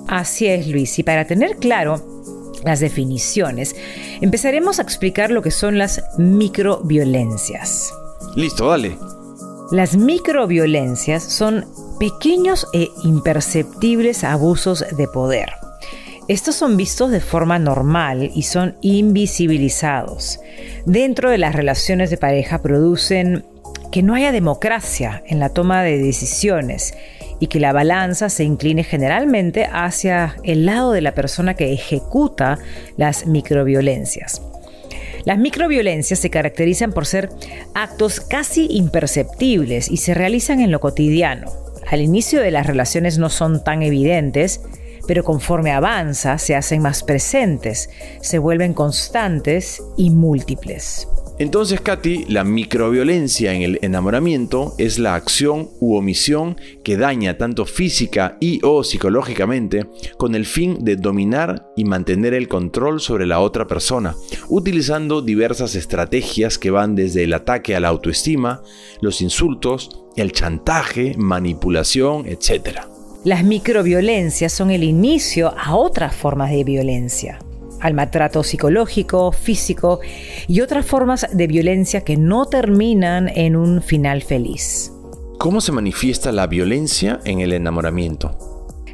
Así 0.09 0.47
es, 0.47 0.69
Luis. 0.69 0.99
Y 0.99 1.05
para 1.05 1.27
tener 1.27 1.57
claro 1.57 2.15
las 2.66 2.80
definiciones, 2.80 3.76
empezaremos 4.20 4.78
a 4.78 4.82
explicar 4.82 5.30
lo 5.30 5.40
que 5.40 5.52
son 5.52 5.78
las 5.78 6.02
microviolencias. 6.18 7.94
Listo, 8.35 8.68
dale. 8.68 8.99
Las 9.70 9.96
microviolencias 9.96 11.23
son 11.23 11.64
pequeños 11.99 12.66
e 12.75 12.90
imperceptibles 13.04 14.25
abusos 14.25 14.85
de 14.96 15.06
poder. 15.08 15.52
Estos 16.28 16.56
son 16.56 16.76
vistos 16.76 17.12
de 17.12 17.20
forma 17.20 17.58
normal 17.61 18.32
y 18.35 18.42
son 18.42 18.76
invisibilizados. 18.80 20.40
Dentro 20.85 21.30
de 21.30 21.38
las 21.38 21.54
relaciones 21.54 22.11
de 22.11 22.16
pareja 22.16 22.61
producen 22.62 23.44
que 23.92 24.02
no 24.02 24.14
haya 24.14 24.32
democracia 24.32 25.23
en 25.26 25.38
la 25.38 25.50
toma 25.50 25.82
de 25.82 25.99
decisiones 25.99 26.94
y 27.40 27.49
que 27.49 27.61
la 27.61 27.73
balanza 27.73 28.28
se 28.28 28.45
incline 28.45 28.85
generalmente 28.85 29.69
hacia 29.71 30.37
el 30.43 30.66
lado 30.66 30.93
de 30.93 31.00
la 31.00 31.14
persona 31.14 31.55
que 31.55 31.73
ejecuta 31.73 32.59
las 32.97 33.26
microviolencias. 33.26 34.43
Las 35.25 35.38
microviolencias 35.38 36.21
se 36.21 36.31
caracterizan 36.31 36.93
por 36.93 37.05
ser 37.05 37.31
actos 37.75 38.21
casi 38.21 38.69
imperceptibles 38.71 39.90
y 39.90 39.97
se 39.97 40.14
realizan 40.14 40.61
en 40.61 40.71
lo 40.71 40.81
cotidiano. 40.81 41.50
Al 41.90 42.00
inicio 42.00 42.40
de 42.40 42.52
las 42.52 42.66
relaciones 42.66 43.19
no 43.19 43.28
son 43.28 43.62
tan 43.64 43.83
evidentes, 43.83 44.61
pero 45.07 45.25
conforme 45.25 45.73
avanza 45.73 46.38
se 46.38 46.55
hacen 46.55 46.83
más 46.83 47.02
presentes, 47.02 47.90
se 48.21 48.38
vuelven 48.38 48.73
constantes 48.73 49.83
y 49.97 50.11
múltiples. 50.11 51.09
Entonces, 51.38 51.83
Katy, 51.83 52.25
la 52.28 52.45
microviolencia 52.45 53.52
en 53.52 53.61
el 53.61 53.78
enamoramiento 53.83 54.75
es 54.78 54.99
la 54.99 55.14
acción 55.14 55.69
u 55.81 55.97
omisión 55.97 56.57
que 56.83 56.97
daña 56.97 57.37
tanto 57.37 57.66
física 57.66 58.38
y 58.40 58.61
o 58.62 58.83
psicológicamente 58.83 59.87
con 60.16 60.35
el 60.35 60.47
fin 60.47 60.78
de 60.83 60.97
dominar 60.97 61.71
y 61.76 61.85
mantener 61.85 62.33
el 62.33 62.49
control 62.49 63.02
sobre 63.02 63.26
la 63.26 63.40
otra 63.40 63.66
persona, 63.66 64.16
utilizando 64.49 65.21
diversas 65.21 65.75
estrategias 65.75 66.57
que 66.57 66.71
van 66.71 66.95
desde 66.95 67.25
el 67.25 67.35
ataque 67.35 67.76
a 67.76 67.81
la 67.81 67.88
autoestima, 67.88 68.62
los 69.02 69.21
insultos, 69.21 70.07
el 70.16 70.33
chantaje, 70.33 71.16
manipulación, 71.19 72.25
etc. 72.26 72.81
Las 73.25 73.45
microviolencias 73.45 74.55
son 74.55 74.71
el 74.71 74.85
inicio 74.85 75.52
a 75.59 75.76
otras 75.76 76.16
formas 76.16 76.50
de 76.50 76.64
violencia 76.64 77.40
al 77.87 77.95
maltrato 77.95 78.43
psicológico, 78.43 79.31
físico 79.31 80.00
y 80.49 80.61
otras 80.61 80.85
formas 80.85 81.26
de 81.33 81.47
violencia 81.47 82.00
que 82.00 82.16
no 82.16 82.47
terminan 82.47 83.28
en 83.28 83.55
un 83.55 83.81
final 83.81 84.23
feliz. 84.23 84.93
¿Cómo 85.38 85.61
se 85.61 85.71
manifiesta 85.71 86.33
la 86.33 86.49
violencia 86.49 87.21
en 87.25 87.40
el 87.40 87.52
enamoramiento? 87.52 88.37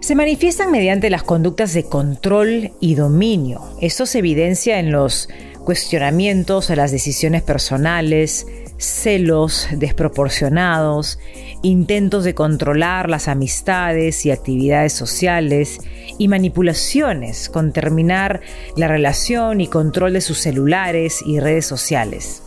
Se 0.01 0.15
manifiestan 0.15 0.71
mediante 0.71 1.09
las 1.09 1.23
conductas 1.23 1.73
de 1.73 1.85
control 1.85 2.73
y 2.81 2.97
dominio. 2.97 3.63
Esto 3.81 4.05
se 4.05 4.19
evidencia 4.19 4.79
en 4.79 4.93
los 4.93 5.29
cuestionamientos 5.63 6.71
a 6.71 6.77
las 6.77 6.93
decisiones 6.93 7.43
personales, 7.43 8.47
celos 8.79 9.69
desproporcionados, 9.73 11.19
intentos 11.63 12.25
de 12.25 12.35
controlar 12.35 13.09
las 13.09 13.29
amistades 13.29 14.27
y 14.27 14.31
actividades 14.31 14.93
sociales 14.93 15.81
y 16.19 16.29
manipulaciones 16.29 17.49
con 17.49 17.73
terminar 17.73 18.41
la 18.77 18.89
relación 18.89 19.61
y 19.61 19.69
control 19.69 20.13
de 20.15 20.21
sus 20.21 20.39
celulares 20.39 21.23
y 21.25 21.41
redes 21.41 21.67
sociales. 21.67 22.43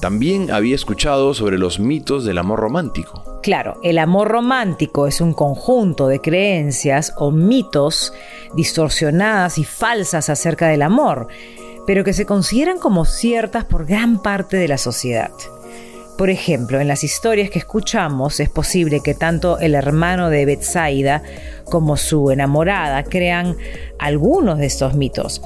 También 0.00 0.52
había 0.52 0.76
escuchado 0.76 1.34
sobre 1.34 1.58
los 1.58 1.80
mitos 1.80 2.24
del 2.24 2.38
amor 2.38 2.60
romántico. 2.60 3.40
Claro, 3.42 3.80
el 3.82 3.98
amor 3.98 4.28
romántico 4.28 5.08
es 5.08 5.20
un 5.20 5.32
conjunto 5.32 6.06
de 6.06 6.20
creencias 6.20 7.14
o 7.16 7.32
mitos 7.32 8.12
distorsionadas 8.54 9.58
y 9.58 9.64
falsas 9.64 10.28
acerca 10.28 10.68
del 10.68 10.82
amor, 10.82 11.26
pero 11.88 12.04
que 12.04 12.12
se 12.12 12.26
consideran 12.26 12.78
como 12.78 13.06
ciertas 13.06 13.64
por 13.64 13.86
gran 13.86 14.20
parte 14.20 14.58
de 14.58 14.68
la 14.68 14.76
sociedad. 14.76 15.30
Por 16.18 16.28
ejemplo, 16.28 16.78
en 16.80 16.86
las 16.86 17.02
historias 17.02 17.48
que 17.48 17.58
escuchamos 17.58 18.40
es 18.40 18.50
posible 18.50 19.00
que 19.02 19.14
tanto 19.14 19.58
el 19.58 19.74
hermano 19.74 20.28
de 20.28 20.44
Betsaida 20.44 21.22
como 21.64 21.96
su 21.96 22.30
enamorada 22.30 23.04
crean 23.04 23.56
algunos 23.98 24.58
de 24.58 24.66
estos 24.66 24.96
mitos, 24.96 25.40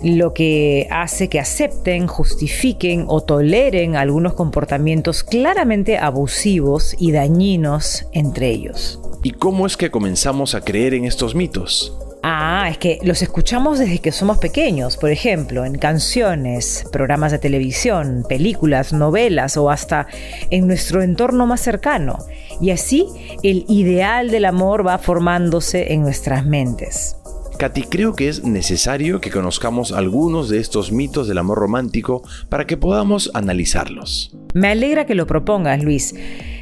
lo 0.00 0.34
que 0.34 0.86
hace 0.92 1.28
que 1.28 1.40
acepten, 1.40 2.06
justifiquen 2.06 3.06
o 3.08 3.20
toleren 3.22 3.96
algunos 3.96 4.34
comportamientos 4.34 5.24
claramente 5.24 5.98
abusivos 5.98 6.94
y 6.96 7.10
dañinos 7.10 8.06
entre 8.12 8.50
ellos. 8.50 9.00
¿Y 9.24 9.32
cómo 9.32 9.66
es 9.66 9.76
que 9.76 9.90
comenzamos 9.90 10.54
a 10.54 10.60
creer 10.60 10.94
en 10.94 11.06
estos 11.06 11.34
mitos? 11.34 11.92
Ah, 12.30 12.68
es 12.68 12.76
que 12.76 12.98
los 13.04 13.22
escuchamos 13.22 13.78
desde 13.78 14.00
que 14.00 14.12
somos 14.12 14.36
pequeños, 14.36 14.98
por 14.98 15.08
ejemplo, 15.08 15.64
en 15.64 15.78
canciones, 15.78 16.84
programas 16.92 17.32
de 17.32 17.38
televisión, 17.38 18.22
películas, 18.28 18.92
novelas 18.92 19.56
o 19.56 19.70
hasta 19.70 20.08
en 20.50 20.66
nuestro 20.66 21.00
entorno 21.00 21.46
más 21.46 21.62
cercano. 21.62 22.18
Y 22.60 22.70
así 22.70 23.06
el 23.42 23.64
ideal 23.70 24.30
del 24.30 24.44
amor 24.44 24.86
va 24.86 24.98
formándose 24.98 25.94
en 25.94 26.02
nuestras 26.02 26.44
mentes. 26.44 27.16
Katy, 27.56 27.84
creo 27.84 28.14
que 28.14 28.28
es 28.28 28.44
necesario 28.44 29.22
que 29.22 29.30
conozcamos 29.30 29.92
algunos 29.92 30.50
de 30.50 30.58
estos 30.58 30.92
mitos 30.92 31.28
del 31.28 31.38
amor 31.38 31.56
romántico 31.56 32.22
para 32.50 32.66
que 32.66 32.76
podamos 32.76 33.30
analizarlos. 33.32 34.36
Me 34.52 34.68
alegra 34.68 35.06
que 35.06 35.14
lo 35.14 35.26
propongas, 35.26 35.82
Luis. 35.82 36.14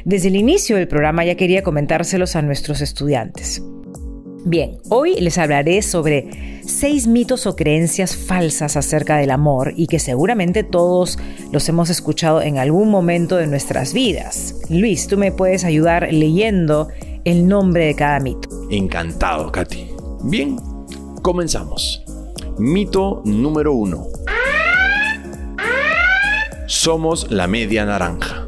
Desde 0.05 0.29
el 0.29 0.37
inicio 0.37 0.77
del 0.77 0.87
programa 0.87 1.25
ya 1.25 1.35
quería 1.35 1.61
comentárselos 1.61 2.37
a 2.37 2.41
nuestros 2.41 2.79
estudiantes. 2.79 3.61
Bien, 4.49 4.77
hoy 4.87 5.15
les 5.15 5.37
hablaré 5.37 5.81
sobre 5.81 6.61
seis 6.65 7.05
mitos 7.05 7.45
o 7.47 7.57
creencias 7.57 8.15
falsas 8.15 8.77
acerca 8.77 9.17
del 9.17 9.31
amor 9.31 9.73
y 9.75 9.87
que 9.87 9.99
seguramente 9.99 10.63
todos 10.63 11.19
los 11.51 11.67
hemos 11.67 11.89
escuchado 11.89 12.41
en 12.41 12.57
algún 12.57 12.89
momento 12.89 13.35
de 13.35 13.45
nuestras 13.45 13.91
vidas. 13.91 14.55
Luis, 14.69 15.07
tú 15.07 15.17
me 15.17 15.33
puedes 15.33 15.65
ayudar 15.65 16.07
leyendo 16.13 16.87
el 17.25 17.45
nombre 17.45 17.87
de 17.87 17.95
cada 17.95 18.21
mito. 18.21 18.47
Encantado, 18.71 19.51
Katy. 19.51 19.89
Bien, 20.23 20.55
comenzamos. 21.21 22.05
Mito 22.57 23.23
número 23.25 23.73
uno. 23.73 24.07
Somos 26.67 27.29
la 27.29 27.47
media 27.47 27.83
naranja. 27.83 28.47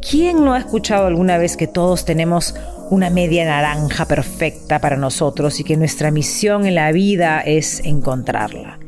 ¿Quién 0.00 0.42
no 0.42 0.54
ha 0.54 0.58
escuchado 0.58 1.06
alguna 1.06 1.36
vez 1.36 1.58
que 1.58 1.66
todos 1.66 2.06
tenemos 2.06 2.54
una 2.90 3.10
media 3.10 3.44
naranja 3.44 4.06
perfecta 4.06 4.80
para 4.80 4.96
nosotros 4.96 5.60
y 5.60 5.64
que 5.64 5.76
nuestra 5.76 6.10
misión 6.10 6.66
en 6.66 6.74
la 6.74 6.92
vida 6.92 7.40
es 7.40 7.80
encontrarla? 7.84 8.78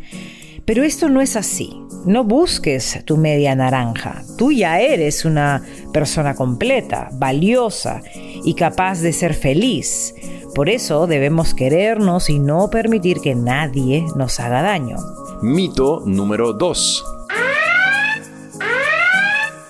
Pero 0.64 0.84
esto 0.84 1.08
no 1.08 1.20
es 1.20 1.36
así. 1.36 1.82
No 2.04 2.24
busques 2.24 3.02
tu 3.04 3.16
media 3.16 3.54
naranja. 3.54 4.22
Tú 4.36 4.52
ya 4.52 4.80
eres 4.80 5.24
una 5.24 5.62
persona 5.92 6.34
completa, 6.34 7.08
valiosa 7.12 8.02
y 8.44 8.54
capaz 8.54 9.00
de 9.00 9.12
ser 9.12 9.34
feliz. 9.34 10.14
Por 10.54 10.68
eso 10.68 11.06
debemos 11.06 11.54
querernos 11.54 12.30
y 12.30 12.38
no 12.38 12.70
permitir 12.70 13.20
que 13.20 13.34
nadie 13.34 14.04
nos 14.14 14.40
haga 14.40 14.62
daño. 14.62 14.96
Mito 15.42 16.02
número 16.04 16.52
2. 16.52 17.04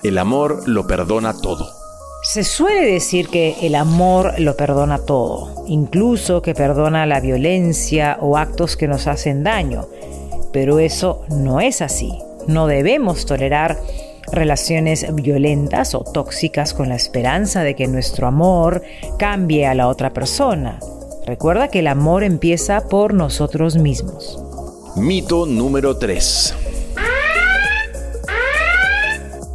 El 0.03 0.19
amor 0.19 0.69
lo 0.69 0.87
perdona 0.87 1.35
todo. 1.35 1.78
Se 2.29 2.45
suele 2.45 2.85
decir 2.85 3.31
que 3.31 3.57
el 3.63 3.75
amor 3.75 4.39
lo 4.39 4.55
perdona 4.55 4.99
todo, 4.99 5.65
incluso 5.67 6.43
que 6.43 6.53
perdona 6.53 7.07
la 7.07 7.21
violencia 7.21 8.19
o 8.21 8.37
actos 8.37 8.77
que 8.77 8.87
nos 8.87 9.07
hacen 9.07 9.43
daño. 9.43 9.87
Pero 10.53 10.79
eso 10.79 11.23
no 11.31 11.63
es 11.63 11.81
así. 11.81 12.13
No 12.47 12.67
debemos 12.67 13.25
tolerar 13.25 13.79
relaciones 14.31 15.07
violentas 15.15 15.95
o 15.95 16.01
tóxicas 16.01 16.75
con 16.75 16.91
la 16.91 16.97
esperanza 16.97 17.63
de 17.63 17.75
que 17.75 17.87
nuestro 17.87 18.27
amor 18.27 18.83
cambie 19.19 19.67
a 19.67 19.75
la 19.75 19.89
otra 19.89 20.13
persona. 20.13 20.81
Recuerda 21.25 21.69
que 21.69 21.79
el 21.79 21.87
amor 21.87 22.25
empieza 22.25 22.83
por 22.91 23.15
nosotros 23.15 23.77
mismos. 23.77 24.39
Mito 24.97 25.47
número 25.47 25.97
3. 25.97 26.68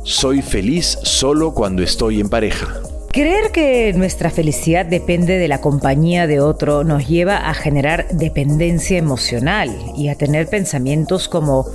Soy 0.03 0.41
feliz 0.41 0.97
solo 1.03 1.53
cuando 1.53 1.81
estoy 1.81 2.19
en 2.19 2.27
pareja. 2.27 2.67
Creer 3.13 3.51
que 3.53 3.93
nuestra 3.93 4.29
felicidad 4.29 4.85
depende 4.85 5.37
de 5.37 5.47
la 5.47 5.61
compañía 5.61 6.27
de 6.27 6.41
otro 6.41 6.83
nos 6.83 7.07
lleva 7.07 7.49
a 7.49 7.53
generar 7.53 8.09
dependencia 8.09 8.97
emocional 8.97 9.69
y 9.95 10.09
a 10.09 10.15
tener 10.15 10.49
pensamientos 10.49 11.29
como 11.29 11.65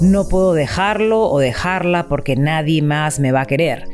no 0.00 0.26
puedo 0.26 0.52
dejarlo 0.52 1.30
o 1.30 1.38
dejarla 1.38 2.08
porque 2.08 2.34
nadie 2.34 2.82
más 2.82 3.20
me 3.20 3.30
va 3.30 3.42
a 3.42 3.46
querer, 3.46 3.84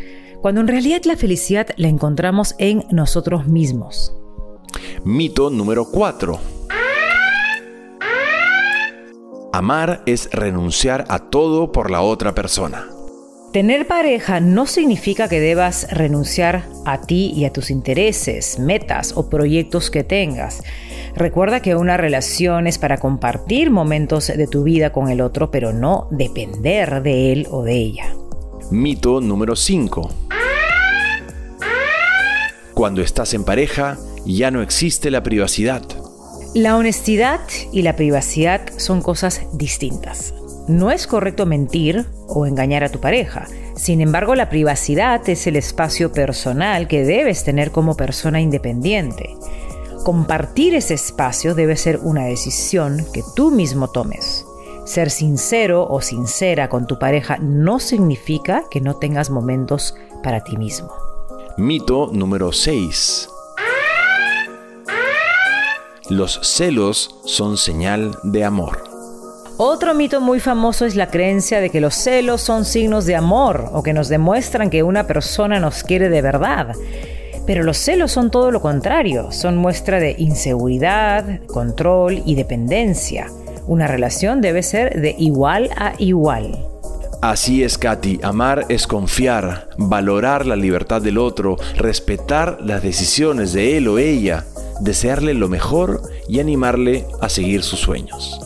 cuando 0.40 0.62
en 0.62 0.68
realidad 0.68 1.02
la 1.04 1.16
felicidad 1.16 1.68
la 1.76 1.88
encontramos 1.88 2.54
en 2.56 2.86
nosotros 2.90 3.46
mismos. 3.46 4.16
Mito 5.04 5.50
número 5.50 5.84
4. 5.84 6.40
Amar 9.52 10.02
es 10.06 10.30
renunciar 10.32 11.04
a 11.08 11.18
todo 11.18 11.72
por 11.72 11.90
la 11.90 12.00
otra 12.00 12.34
persona. 12.34 12.86
Tener 13.52 13.86
pareja 13.86 14.40
no 14.40 14.66
significa 14.66 15.28
que 15.28 15.38
debas 15.38 15.86
renunciar 15.90 16.64
a 16.86 17.02
ti 17.02 17.34
y 17.36 17.44
a 17.44 17.52
tus 17.52 17.70
intereses, 17.70 18.58
metas 18.58 19.12
o 19.14 19.28
proyectos 19.28 19.90
que 19.90 20.04
tengas. 20.04 20.62
Recuerda 21.14 21.60
que 21.60 21.76
una 21.76 21.98
relación 21.98 22.66
es 22.66 22.78
para 22.78 22.96
compartir 22.96 23.70
momentos 23.70 24.28
de 24.28 24.46
tu 24.46 24.62
vida 24.62 24.90
con 24.90 25.10
el 25.10 25.20
otro, 25.20 25.50
pero 25.50 25.74
no 25.74 26.08
depender 26.10 27.02
de 27.02 27.32
él 27.32 27.46
o 27.50 27.62
de 27.62 27.74
ella. 27.74 28.14
Mito 28.70 29.20
número 29.20 29.54
5. 29.54 30.10
Cuando 32.72 33.02
estás 33.02 33.34
en 33.34 33.44
pareja, 33.44 33.98
ya 34.24 34.50
no 34.50 34.62
existe 34.62 35.10
la 35.10 35.22
privacidad. 35.22 35.82
La 36.54 36.78
honestidad 36.78 37.40
y 37.70 37.82
la 37.82 37.96
privacidad 37.96 38.62
son 38.78 39.02
cosas 39.02 39.42
distintas. 39.52 40.32
No 40.68 40.90
es 40.90 41.06
correcto 41.06 41.44
mentir 41.44 42.06
o 42.28 42.46
engañar 42.46 42.84
a 42.84 42.88
tu 42.88 43.00
pareja. 43.00 43.46
Sin 43.74 44.00
embargo, 44.00 44.34
la 44.34 44.48
privacidad 44.48 45.28
es 45.28 45.46
el 45.46 45.56
espacio 45.56 46.12
personal 46.12 46.86
que 46.86 47.04
debes 47.04 47.44
tener 47.44 47.72
como 47.72 47.96
persona 47.96 48.40
independiente. 48.40 49.36
Compartir 50.04 50.74
ese 50.74 50.94
espacio 50.94 51.54
debe 51.54 51.76
ser 51.76 51.98
una 52.02 52.24
decisión 52.24 53.04
que 53.12 53.22
tú 53.34 53.50
mismo 53.50 53.88
tomes. 53.88 54.44
Ser 54.84 55.10
sincero 55.10 55.86
o 55.88 56.00
sincera 56.00 56.68
con 56.68 56.86
tu 56.86 56.98
pareja 56.98 57.38
no 57.38 57.78
significa 57.78 58.64
que 58.70 58.80
no 58.80 58.96
tengas 58.96 59.30
momentos 59.30 59.94
para 60.22 60.42
ti 60.42 60.56
mismo. 60.56 60.92
Mito 61.56 62.10
número 62.12 62.52
6. 62.52 63.28
Los 66.08 66.40
celos 66.42 67.20
son 67.24 67.56
señal 67.56 68.16
de 68.22 68.44
amor. 68.44 68.91
Otro 69.58 69.94
mito 69.94 70.20
muy 70.20 70.40
famoso 70.40 70.86
es 70.86 70.96
la 70.96 71.08
creencia 71.08 71.60
de 71.60 71.70
que 71.70 71.80
los 71.80 71.94
celos 71.94 72.40
son 72.40 72.64
signos 72.64 73.04
de 73.04 73.16
amor 73.16 73.68
o 73.72 73.82
que 73.82 73.92
nos 73.92 74.08
demuestran 74.08 74.70
que 74.70 74.82
una 74.82 75.06
persona 75.06 75.60
nos 75.60 75.82
quiere 75.82 76.08
de 76.08 76.22
verdad. 76.22 76.74
Pero 77.46 77.62
los 77.62 77.76
celos 77.76 78.12
son 78.12 78.30
todo 78.30 78.50
lo 78.50 78.60
contrario, 78.60 79.30
son 79.30 79.56
muestra 79.56 79.98
de 80.00 80.14
inseguridad, 80.16 81.44
control 81.46 82.22
y 82.24 82.34
dependencia. 82.34 83.26
Una 83.66 83.86
relación 83.86 84.40
debe 84.40 84.62
ser 84.62 85.00
de 85.00 85.14
igual 85.18 85.70
a 85.76 85.94
igual. 85.98 86.66
Así 87.20 87.62
es, 87.62 87.78
Katy. 87.78 88.20
Amar 88.22 88.66
es 88.68 88.86
confiar, 88.86 89.68
valorar 89.76 90.46
la 90.46 90.56
libertad 90.56 91.00
del 91.00 91.18
otro, 91.18 91.56
respetar 91.76 92.58
las 92.60 92.82
decisiones 92.82 93.52
de 93.52 93.76
él 93.76 93.86
o 93.86 93.98
ella, 93.98 94.44
desearle 94.80 95.34
lo 95.34 95.48
mejor 95.48 96.02
y 96.28 96.40
animarle 96.40 97.06
a 97.20 97.28
seguir 97.28 97.62
sus 97.62 97.78
sueños. 97.78 98.40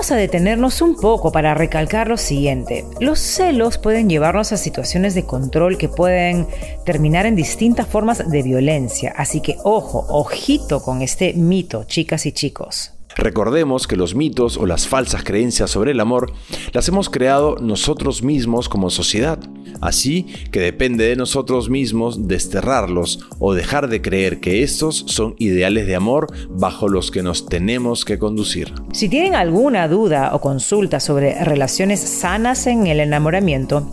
Vamos 0.00 0.12
a 0.12 0.16
detenernos 0.16 0.80
un 0.80 0.96
poco 0.96 1.30
para 1.30 1.52
recalcar 1.52 2.08
lo 2.08 2.16
siguiente. 2.16 2.86
Los 3.00 3.18
celos 3.18 3.76
pueden 3.76 4.08
llevarnos 4.08 4.50
a 4.50 4.56
situaciones 4.56 5.14
de 5.14 5.26
control 5.26 5.76
que 5.76 5.90
pueden 5.90 6.46
terminar 6.86 7.26
en 7.26 7.36
distintas 7.36 7.86
formas 7.86 8.30
de 8.30 8.42
violencia. 8.42 9.12
Así 9.14 9.42
que 9.42 9.58
ojo, 9.62 10.06
ojito 10.08 10.80
con 10.82 11.02
este 11.02 11.34
mito, 11.34 11.84
chicas 11.84 12.24
y 12.24 12.32
chicos. 12.32 12.92
Recordemos 13.14 13.86
que 13.86 13.96
los 13.96 14.14
mitos 14.14 14.56
o 14.56 14.64
las 14.64 14.88
falsas 14.88 15.22
creencias 15.22 15.68
sobre 15.68 15.90
el 15.90 16.00
amor 16.00 16.32
las 16.72 16.88
hemos 16.88 17.10
creado 17.10 17.56
nosotros 17.60 18.22
mismos 18.22 18.70
como 18.70 18.88
sociedad. 18.88 19.38
Así 19.80 20.26
que 20.50 20.60
depende 20.60 21.04
de 21.04 21.16
nosotros 21.16 21.70
mismos 21.70 22.28
desterrarlos 22.28 23.20
o 23.38 23.54
dejar 23.54 23.88
de 23.88 24.02
creer 24.02 24.40
que 24.40 24.62
estos 24.62 25.04
son 25.06 25.34
ideales 25.38 25.86
de 25.86 25.96
amor 25.96 26.26
bajo 26.50 26.88
los 26.88 27.10
que 27.10 27.22
nos 27.22 27.46
tenemos 27.46 28.04
que 28.04 28.18
conducir. 28.18 28.72
Si 28.92 29.08
tienen 29.08 29.34
alguna 29.34 29.88
duda 29.88 30.34
o 30.34 30.40
consulta 30.40 31.00
sobre 31.00 31.44
relaciones 31.44 32.00
sanas 32.00 32.66
en 32.66 32.86
el 32.86 33.00
enamoramiento, 33.00 33.86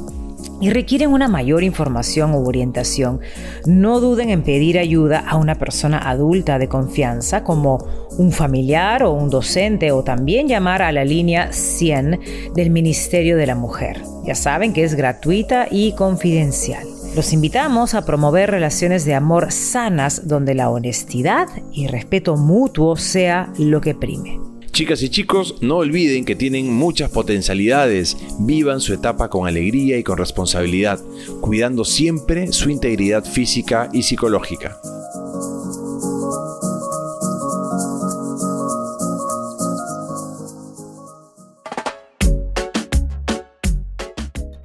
y 0.60 0.72
requieren 0.72 1.14
una 1.14 1.28
mayor 1.28 1.64
información 1.64 2.34
u 2.34 2.48
orientación, 2.48 3.22
no 3.66 4.00
duden 4.00 4.30
en 4.30 4.42
pedir 4.42 4.80
ayuda 4.80 5.20
a 5.20 5.36
una 5.36 5.56
persona 5.56 6.00
adulta 6.00 6.58
de 6.58 6.68
confianza 6.68 7.44
como 7.44 8.07
un 8.18 8.32
familiar 8.32 9.04
o 9.04 9.12
un 9.12 9.30
docente 9.30 9.92
o 9.92 10.04
también 10.04 10.48
llamar 10.48 10.82
a 10.82 10.92
la 10.92 11.06
línea 11.06 11.52
100 11.52 12.54
del 12.56 12.70
Ministerio 12.70 13.38
de 13.38 13.48
la 13.48 13.56
Mujer. 13.56 14.02
Ya 14.26 14.36
saben 14.36 14.74
que 14.74 14.84
es 14.84 14.96
gratuita 14.96 15.68
y 15.70 15.94
confidencial. 15.94 16.86
Los 17.16 17.34
invitamos 17.34 17.94
a 17.94 18.06
promover 18.06 18.52
relaciones 18.52 19.06
de 19.06 19.16
amor 19.16 19.52
sanas 19.52 20.28
donde 20.28 20.54
la 20.54 20.70
honestidad 20.70 21.48
y 21.72 21.88
respeto 21.88 22.38
mutuo 22.38 22.96
sea 22.96 23.52
lo 23.58 23.82
que 23.82 23.96
prime. 23.96 24.40
Chicas 24.72 25.02
y 25.02 25.10
chicos, 25.10 25.56
no 25.62 25.78
olviden 25.78 26.24
que 26.24 26.36
tienen 26.36 26.72
muchas 26.72 27.10
potencialidades, 27.10 28.16
vivan 28.40 28.80
su 28.80 28.94
etapa 28.94 29.28
con 29.28 29.48
alegría 29.48 29.98
y 29.98 30.04
con 30.04 30.20
responsabilidad, 30.20 31.00
cuidando 31.42 31.84
siempre 31.84 32.52
su 32.54 32.70
integridad 32.70 33.26
física 33.26 33.90
y 33.92 34.04
psicológica. 34.04 34.80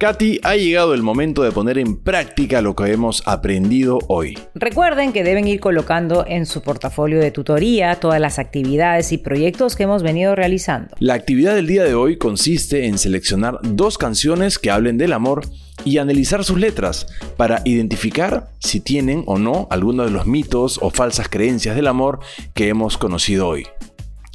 Katy, 0.03 0.41
ha 0.43 0.57
llegado 0.57 0.93
el 0.93 1.01
momento 1.01 1.43
de 1.43 1.53
poner 1.53 1.77
en 1.77 1.95
práctica 1.95 2.61
lo 2.61 2.75
que 2.75 2.91
hemos 2.91 3.23
aprendido 3.25 3.99
hoy. 4.09 4.37
Recuerden 4.53 5.13
que 5.13 5.23
deben 5.23 5.47
ir 5.47 5.61
colocando 5.61 6.25
en 6.27 6.45
su 6.45 6.61
portafolio 6.61 7.21
de 7.21 7.31
tutoría 7.31 7.95
todas 7.95 8.19
las 8.19 8.37
actividades 8.37 9.13
y 9.13 9.17
proyectos 9.17 9.77
que 9.77 9.83
hemos 9.83 10.03
venido 10.03 10.35
realizando. 10.35 10.93
La 10.99 11.13
actividad 11.13 11.55
del 11.55 11.67
día 11.67 11.85
de 11.85 11.95
hoy 11.95 12.17
consiste 12.17 12.85
en 12.87 12.97
seleccionar 12.97 13.59
dos 13.63 13.97
canciones 13.97 14.59
que 14.59 14.71
hablen 14.71 14.97
del 14.97 15.13
amor 15.13 15.47
y 15.85 15.99
analizar 15.99 16.43
sus 16.43 16.59
letras 16.59 17.07
para 17.37 17.61
identificar 17.63 18.49
si 18.59 18.81
tienen 18.81 19.23
o 19.25 19.37
no 19.37 19.69
alguno 19.71 20.03
de 20.03 20.11
los 20.11 20.27
mitos 20.27 20.79
o 20.81 20.89
falsas 20.89 21.29
creencias 21.29 21.77
del 21.77 21.87
amor 21.87 22.19
que 22.53 22.67
hemos 22.67 22.97
conocido 22.97 23.47
hoy. 23.47 23.67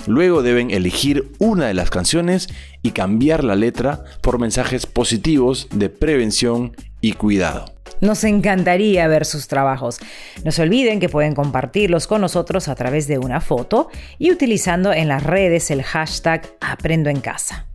Luego 0.08 0.42
deben 0.42 0.70
elegir 0.70 1.30
una 1.38 1.66
de 1.66 1.74
las 1.74 1.90
canciones 1.90 2.48
y 2.82 2.92
cambiar 2.92 3.44
la 3.44 3.56
letra 3.56 4.04
por 4.22 4.38
mensajes 4.38 4.86
positivos 4.86 5.68
de 5.70 5.90
prevención 5.90 6.74
y 7.02 7.12
cuidado. 7.12 7.66
Nos 8.00 8.24
encantaría 8.24 9.06
ver 9.06 9.26
sus 9.26 9.48
trabajos. 9.48 9.98
No 10.44 10.52
se 10.52 10.62
olviden 10.62 10.98
que 10.98 11.10
pueden 11.10 11.34
compartirlos 11.34 12.06
con 12.06 12.22
nosotros 12.22 12.68
a 12.68 12.74
través 12.74 13.06
de 13.06 13.18
una 13.18 13.42
foto 13.42 13.90
y 14.18 14.30
utilizando 14.30 14.94
en 14.94 15.08
las 15.08 15.22
redes 15.22 15.70
el 15.70 15.82
hashtag 15.82 16.48
Aprendo 16.60 17.10
en 17.10 17.20
casa. 17.20 17.66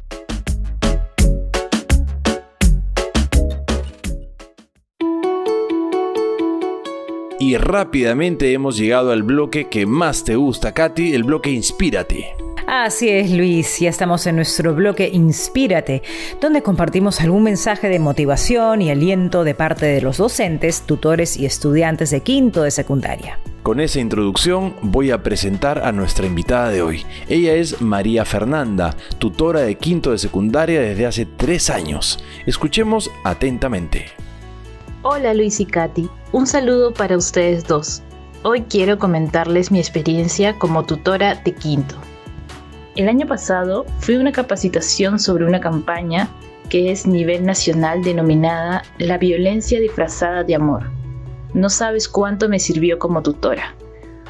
Y 7.46 7.58
rápidamente 7.58 8.54
hemos 8.54 8.78
llegado 8.78 9.12
al 9.12 9.22
bloque 9.22 9.68
que 9.68 9.86
más 9.86 10.24
te 10.24 10.38
gusta, 10.38 10.74
Katy, 10.74 11.14
el 11.14 11.26
bloque 11.26 11.52
Inspírate. 11.52 12.38
Así 12.68 13.10
es, 13.10 13.32
Luis, 13.32 13.80
ya 13.80 13.90
estamos 13.90 14.26
en 14.28 14.38
nuestro 14.38 14.74
bloque 14.74 15.10
Inspírate, 15.12 16.04
donde 16.40 16.64
compartimos 16.64 17.20
algún 17.20 17.44
mensaje 17.44 17.90
de 17.90 18.00
motivación 18.00 18.82
y 18.82 18.92
aliento 18.92 19.44
de 19.44 19.56
parte 19.56 19.86
de 19.88 20.00
los 20.00 20.20
docentes, 20.20 20.84
tutores 20.84 21.36
y 21.36 21.46
estudiantes 21.46 22.12
de 22.12 22.22
quinto 22.22 22.64
de 22.64 22.72
secundaria. 22.72 23.40
Con 23.62 23.82
esa 23.82 24.00
introducción 24.00 24.76
voy 24.82 25.12
a 25.12 25.22
presentar 25.22 25.80
a 25.86 25.92
nuestra 25.92 26.26
invitada 26.26 26.70
de 26.70 26.82
hoy. 26.82 27.06
Ella 27.28 27.56
es 27.56 27.82
María 27.82 28.24
Fernanda, 28.24 28.96
tutora 29.18 29.60
de 29.60 29.76
quinto 29.76 30.12
de 30.12 30.18
secundaria 30.18 30.80
desde 30.80 31.06
hace 31.06 31.26
tres 31.26 31.70
años. 31.70 32.24
Escuchemos 32.46 33.12
atentamente. 33.26 34.06
Hola 35.06 35.34
Luis 35.34 35.60
y 35.60 35.66
Katy, 35.66 36.10
un 36.32 36.48
saludo 36.48 36.94
para 36.94 37.18
ustedes 37.18 37.68
dos. 37.68 38.02
Hoy 38.44 38.62
quiero 38.62 38.98
comentarles 38.98 39.70
mi 39.70 39.80
experiencia 39.80 40.58
como 40.58 40.86
tutora 40.86 41.36
de 41.36 41.54
quinto. 41.54 41.96
El 42.96 43.10
año 43.10 43.28
pasado 43.28 43.86
fui 44.00 44.16
a 44.16 44.22
una 44.22 44.32
capacitación 44.32 45.20
sobre 45.20 45.44
una 45.44 45.60
campaña 45.60 46.30
que 46.70 46.90
es 46.90 47.06
nivel 47.06 47.46
nacional 47.46 48.02
denominada 48.02 48.84
La 48.98 49.18
violencia 49.18 49.82
disfrazada 49.82 50.46
de 50.46 50.56
amor. 50.56 50.90
No 51.54 51.70
sabes 51.70 52.08
cuánto 52.08 52.48
me 52.48 52.60
sirvió 52.60 52.98
como 52.98 53.22
tutora, 53.22 53.76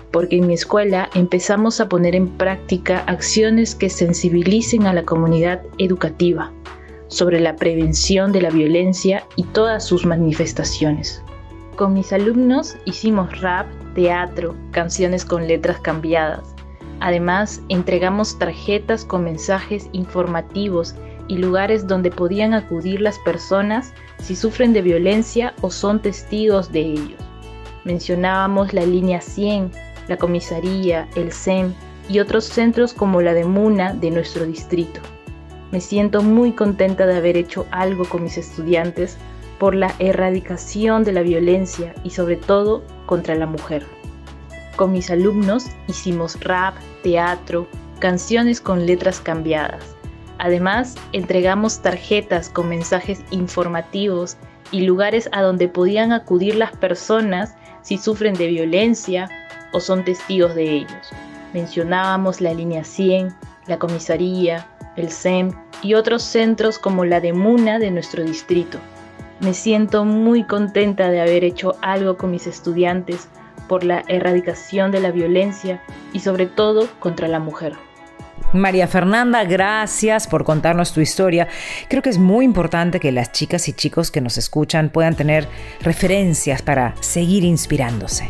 porque 0.09 0.37
en 0.37 0.47
mi 0.47 0.55
escuela 0.55 1.07
empezamos 1.13 1.81
a 1.81 1.87
poner 1.87 2.15
en 2.15 2.29
práctica 2.29 3.03
acciones 3.05 3.75
que 3.75 3.91
sensibilicen 3.91 4.87
a 4.87 4.93
la 4.93 5.05
comunidad 5.05 5.61
educativa 5.77 6.51
sobre 7.13 7.39
la 7.39 7.55
prevención 7.55 8.31
de 8.31 8.41
la 8.41 8.49
violencia 8.49 9.25
y 9.35 9.43
todas 9.43 9.85
sus 9.85 10.05
manifestaciones. 10.05 11.23
Con 11.75 11.93
mis 11.93 12.11
alumnos 12.13 12.75
hicimos 12.85 13.39
rap, 13.41 13.67
teatro, 13.95 14.55
canciones 14.71 15.25
con 15.25 15.47
letras 15.47 15.79
cambiadas. 15.79 16.53
Además, 16.99 17.61
entregamos 17.69 18.37
tarjetas 18.37 19.05
con 19.05 19.23
mensajes 19.23 19.89
informativos 19.91 20.95
y 21.27 21.37
lugares 21.37 21.87
donde 21.87 22.11
podían 22.11 22.53
acudir 22.53 23.01
las 23.01 23.17
personas 23.19 23.93
si 24.19 24.35
sufren 24.35 24.73
de 24.73 24.81
violencia 24.81 25.53
o 25.61 25.69
son 25.71 26.01
testigos 26.01 26.71
de 26.71 26.81
ellos. 26.81 27.21
Mencionábamos 27.85 28.73
la 28.73 28.85
línea 28.85 29.19
100, 29.19 29.71
la 30.07 30.17
comisaría, 30.17 31.07
el 31.15 31.31
SEM 31.31 31.73
y 32.09 32.19
otros 32.19 32.45
centros 32.45 32.93
como 32.93 33.21
la 33.21 33.33
de 33.33 33.45
Muna 33.45 33.93
de 33.93 34.11
nuestro 34.11 34.45
distrito. 34.45 35.01
Me 35.73 35.81
siento 35.81 36.21
muy 36.21 36.51
contenta 36.51 37.07
de 37.07 37.17
haber 37.17 37.35
hecho 37.35 37.65
algo 37.71 38.05
con 38.05 38.21
mis 38.21 38.37
estudiantes 38.37 39.17
por 39.57 39.73
la 39.73 39.95
erradicación 39.97 41.03
de 41.03 41.13
la 41.13 41.23
violencia 41.23 41.95
y 42.03 42.11
sobre 42.11 42.35
todo 42.35 42.83
contra 43.07 43.33
la 43.33 43.47
mujer. 43.47 43.83
Con 44.75 44.91
mis 44.91 45.09
alumnos 45.09 45.65
hicimos 45.87 46.39
rap, 46.41 46.75
teatro, 47.01 47.67
canciones 47.97 48.61
con 48.61 48.85
letras 48.85 49.19
cambiadas. 49.19 49.83
Además, 50.37 50.93
entregamos 51.11 51.79
tarjetas 51.79 52.49
con 52.49 52.69
mensajes 52.69 53.23
informativos 53.31 54.37
y 54.71 54.81
lugares 54.81 55.27
a 55.31 55.41
donde 55.41 55.69
podían 55.69 56.11
acudir 56.11 56.53
las 56.53 56.73
personas 56.73 57.55
si 57.81 57.97
sufren 57.97 58.35
de 58.35 58.45
violencia 58.45 59.27
o 59.71 59.79
son 59.79 60.05
testigos 60.05 60.53
de 60.53 60.69
ellos. 60.69 61.09
Mencionábamos 61.51 62.41
la 62.41 62.53
línea 62.53 62.83
100, 62.83 63.35
la 63.65 63.79
comisaría, 63.79 64.67
el 64.95 65.09
SEM 65.09 65.51
y 65.81 65.93
otros 65.93 66.23
centros 66.23 66.79
como 66.79 67.05
la 67.05 67.19
de 67.19 67.33
Muna 67.33 67.79
de 67.79 67.91
nuestro 67.91 68.23
distrito. 68.23 68.79
Me 69.39 69.53
siento 69.53 70.05
muy 70.05 70.45
contenta 70.45 71.09
de 71.09 71.21
haber 71.21 71.43
hecho 71.43 71.75
algo 71.81 72.17
con 72.17 72.31
mis 72.31 72.47
estudiantes 72.47 73.27
por 73.67 73.83
la 73.83 74.03
erradicación 74.07 74.91
de 74.91 74.99
la 74.99 75.11
violencia 75.11 75.81
y 76.13 76.19
sobre 76.19 76.45
todo 76.45 76.87
contra 76.99 77.27
la 77.27 77.39
mujer. 77.39 77.73
María 78.53 78.87
Fernanda, 78.87 79.43
gracias 79.43 80.27
por 80.27 80.43
contarnos 80.43 80.93
tu 80.93 81.01
historia. 81.01 81.47
Creo 81.89 82.03
que 82.03 82.09
es 82.09 82.19
muy 82.19 82.45
importante 82.45 82.99
que 82.99 83.11
las 83.11 83.31
chicas 83.31 83.67
y 83.67 83.73
chicos 83.73 84.11
que 84.11 84.21
nos 84.21 84.37
escuchan 84.37 84.89
puedan 84.89 85.15
tener 85.15 85.47
referencias 85.81 86.61
para 86.61 86.93
seguir 87.01 87.43
inspirándose. 87.43 88.29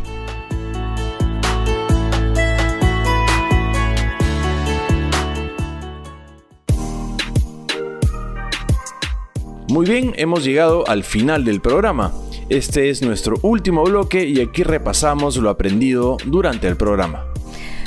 Muy 9.74 9.88
bien, 9.88 10.14
hemos 10.18 10.44
llegado 10.44 10.88
al 10.88 11.04
final 11.04 11.46
del 11.46 11.60
programa. 11.60 12.14
Este 12.48 12.92
es 12.92 13.02
nuestro 13.02 13.40
último 13.42 13.84
bloque 13.84 14.24
y 14.24 14.40
aquí 14.40 14.62
repasamos 14.62 15.36
lo 15.38 15.50
aprendido 15.50 16.18
durante 16.28 16.68
el 16.68 16.78
programa. 16.78 17.26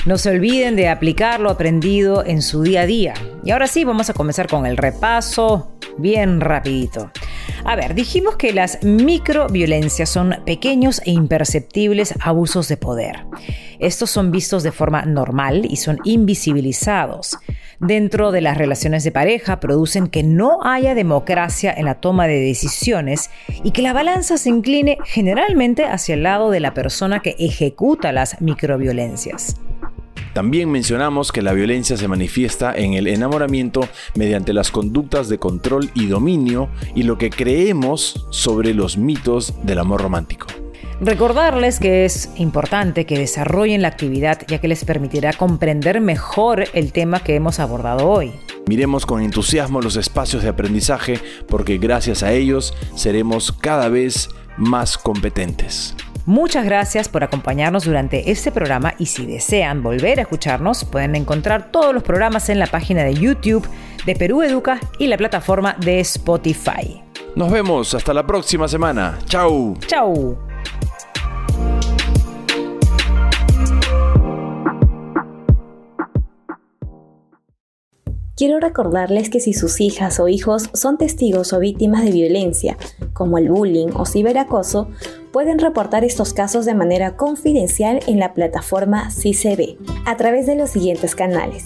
No 0.05 0.19
se 0.19 0.31
olviden 0.31 0.75
de 0.75 0.89
aplicar 0.89 1.39
lo 1.39 1.49
aprendido 1.49 2.27
en 2.27 2.43
su 2.43 2.63
día 2.63 2.81
a 2.81 2.87
día. 2.87 3.15
Y 3.45 3.53
ahora 3.53 3.69
sí, 3.69 3.85
vamos 3.85 4.11
a 4.11 4.15
comenzar 4.15 4.49
con 4.49 4.67
el 4.67 4.77
repaso 4.77 5.79
bien 5.97 6.41
rapidito. 6.41 7.13
A 7.65 7.77
ver, 7.77 7.95
dijimos 7.95 8.35
que 8.35 8.53
las 8.53 8.83
microviolencias 8.83 10.09
son 10.09 10.35
pequeños 10.45 11.01
e 11.05 11.13
imperceptibles 11.13 12.15
abusos 12.19 12.67
de 12.67 12.79
poder. 12.79 13.27
Estos 13.79 14.11
son 14.11 14.33
vistos 14.33 14.65
de 14.65 14.73
forma 14.73 15.03
normal 15.03 15.65
y 15.71 15.77
son 15.77 16.01
invisibilizados 16.03 17.39
dentro 17.81 18.33
de 18.33 18.41
las 18.41 18.57
relaciones 18.57 19.05
de 19.05 19.13
pareja 19.13 19.61
producen 19.61 20.09
que 20.09 20.23
no 20.23 20.61
haya 20.63 20.95
democracia 20.95 21.73
en 21.77 21.85
la 21.85 21.97
toma 21.97 22.27
de 22.27 22.41
decisiones 22.41 23.31
y 23.63 23.71
que 23.71 23.83
la 23.83 23.93
balanza 23.93 24.39
se 24.39 24.49
incline 24.49 24.99
generalmente 25.05 25.85
hacia 25.85 26.15
el 26.15 26.23
lado 26.23 26.51
de 26.51 26.61
la 26.61 26.75
persona 26.75 27.21
que 27.21 27.37
ejecuta 27.39 28.13
las 28.13 28.41
microviolencias. 28.41 29.57
También 30.37 30.71
mencionamos 30.71 31.33
que 31.33 31.41
la 31.41 31.55
violencia 31.55 31.97
se 31.97 32.09
manifiesta 32.09 32.75
en 32.77 32.93
el 32.93 33.07
enamoramiento 33.07 33.89
mediante 34.15 34.53
las 34.53 34.71
conductas 34.71 35.31
de 35.31 35.39
control 35.39 35.91
y 35.95 36.09
dominio 36.09 36.69
y 36.95 37.05
lo 37.05 37.17
que 37.17 37.31
creemos 37.31 38.27
sobre 38.31 38.75
los 38.75 38.99
mitos 38.99 39.55
del 39.65 39.79
amor 39.79 40.03
romántico. 40.03 40.47
Recordarles 41.01 41.79
que 41.79 42.07
es 42.07 42.31
importante 42.37 43.05
que 43.05 43.19
desarrollen 43.19 43.83
la 43.83 43.89
actividad 43.89 44.41
ya 44.47 44.59
que 44.59 44.69
les 44.69 44.85
permitirá 44.85 45.35
comprender 45.35 46.01
mejor 46.01 46.65
el 46.73 46.93
tema 46.93 47.21
que 47.21 47.35
hemos 47.35 47.61
abordado 47.61 48.09
hoy. 48.09 48.33
Miremos 48.67 49.05
con 49.05 49.21
entusiasmo 49.21 49.83
los 49.83 49.97
espacios 49.97 50.43
de 50.43 50.49
aprendizaje 50.49 51.21
porque 51.49 51.77
gracias 51.77 52.23
a 52.23 52.33
ellos 52.33 52.75
seremos 52.95 53.53
cada 53.53 53.91
vez 53.91 54.31
más 54.57 54.97
competentes. 54.97 55.95
Muchas 56.25 56.65
gracias 56.65 57.09
por 57.09 57.23
acompañarnos 57.23 57.85
durante 57.85 58.33
este 58.33 58.51
programa 58.51 58.95
y 58.99 59.07
si 59.07 59.27
desean 59.27 59.83
volver 59.83 60.19
a 60.19 60.23
escucharnos 60.23 60.85
pueden 60.85 61.15
encontrar 61.15 61.71
todos 61.71 61.95
los 61.95 62.03
programas 62.03 62.49
en 62.49 62.59
la 62.59 62.67
página 62.67 63.05
de 63.05 63.15
YouTube 63.15 63.69
de 64.07 64.17
Perú 64.17 64.43
Educa 64.43 64.81
y 64.99 65.07
la 65.07 65.19
plataforma 65.19 65.77
de 65.79 66.01
Spotify. 66.01 67.03
Nos 67.37 67.53
vemos 67.53 67.95
hasta 67.95 68.15
la 68.15 68.27
próxima 68.27 68.67
semana. 68.67 69.19
Chau. 69.27 69.77
Chau. 69.87 70.46
Quiero 78.37 78.61
recordarles 78.61 79.31
que 79.31 79.41
si 79.41 79.55
sus 79.55 79.81
hijas 79.81 80.21
o 80.21 80.29
hijos 80.29 80.69
son 80.75 80.99
testigos 80.99 81.55
o 81.55 81.59
víctimas 81.59 82.05
de 82.05 82.11
violencia, 82.11 82.77
como 83.15 83.39
el 83.39 83.49
bullying 83.49 83.89
o 83.95 84.05
ciberacoso, 84.05 84.91
pueden 85.33 85.59
reportar 85.59 86.05
estos 86.05 86.35
casos 86.35 86.67
de 86.67 86.75
manera 86.75 87.17
confidencial 87.17 88.01
en 88.07 88.19
la 88.19 88.35
plataforma 88.35 89.11
CICB 89.11 89.79
a 90.05 90.19
través 90.19 90.47
de 90.47 90.55
los 90.55 90.69
siguientes 90.69 91.15
canales. 91.15 91.65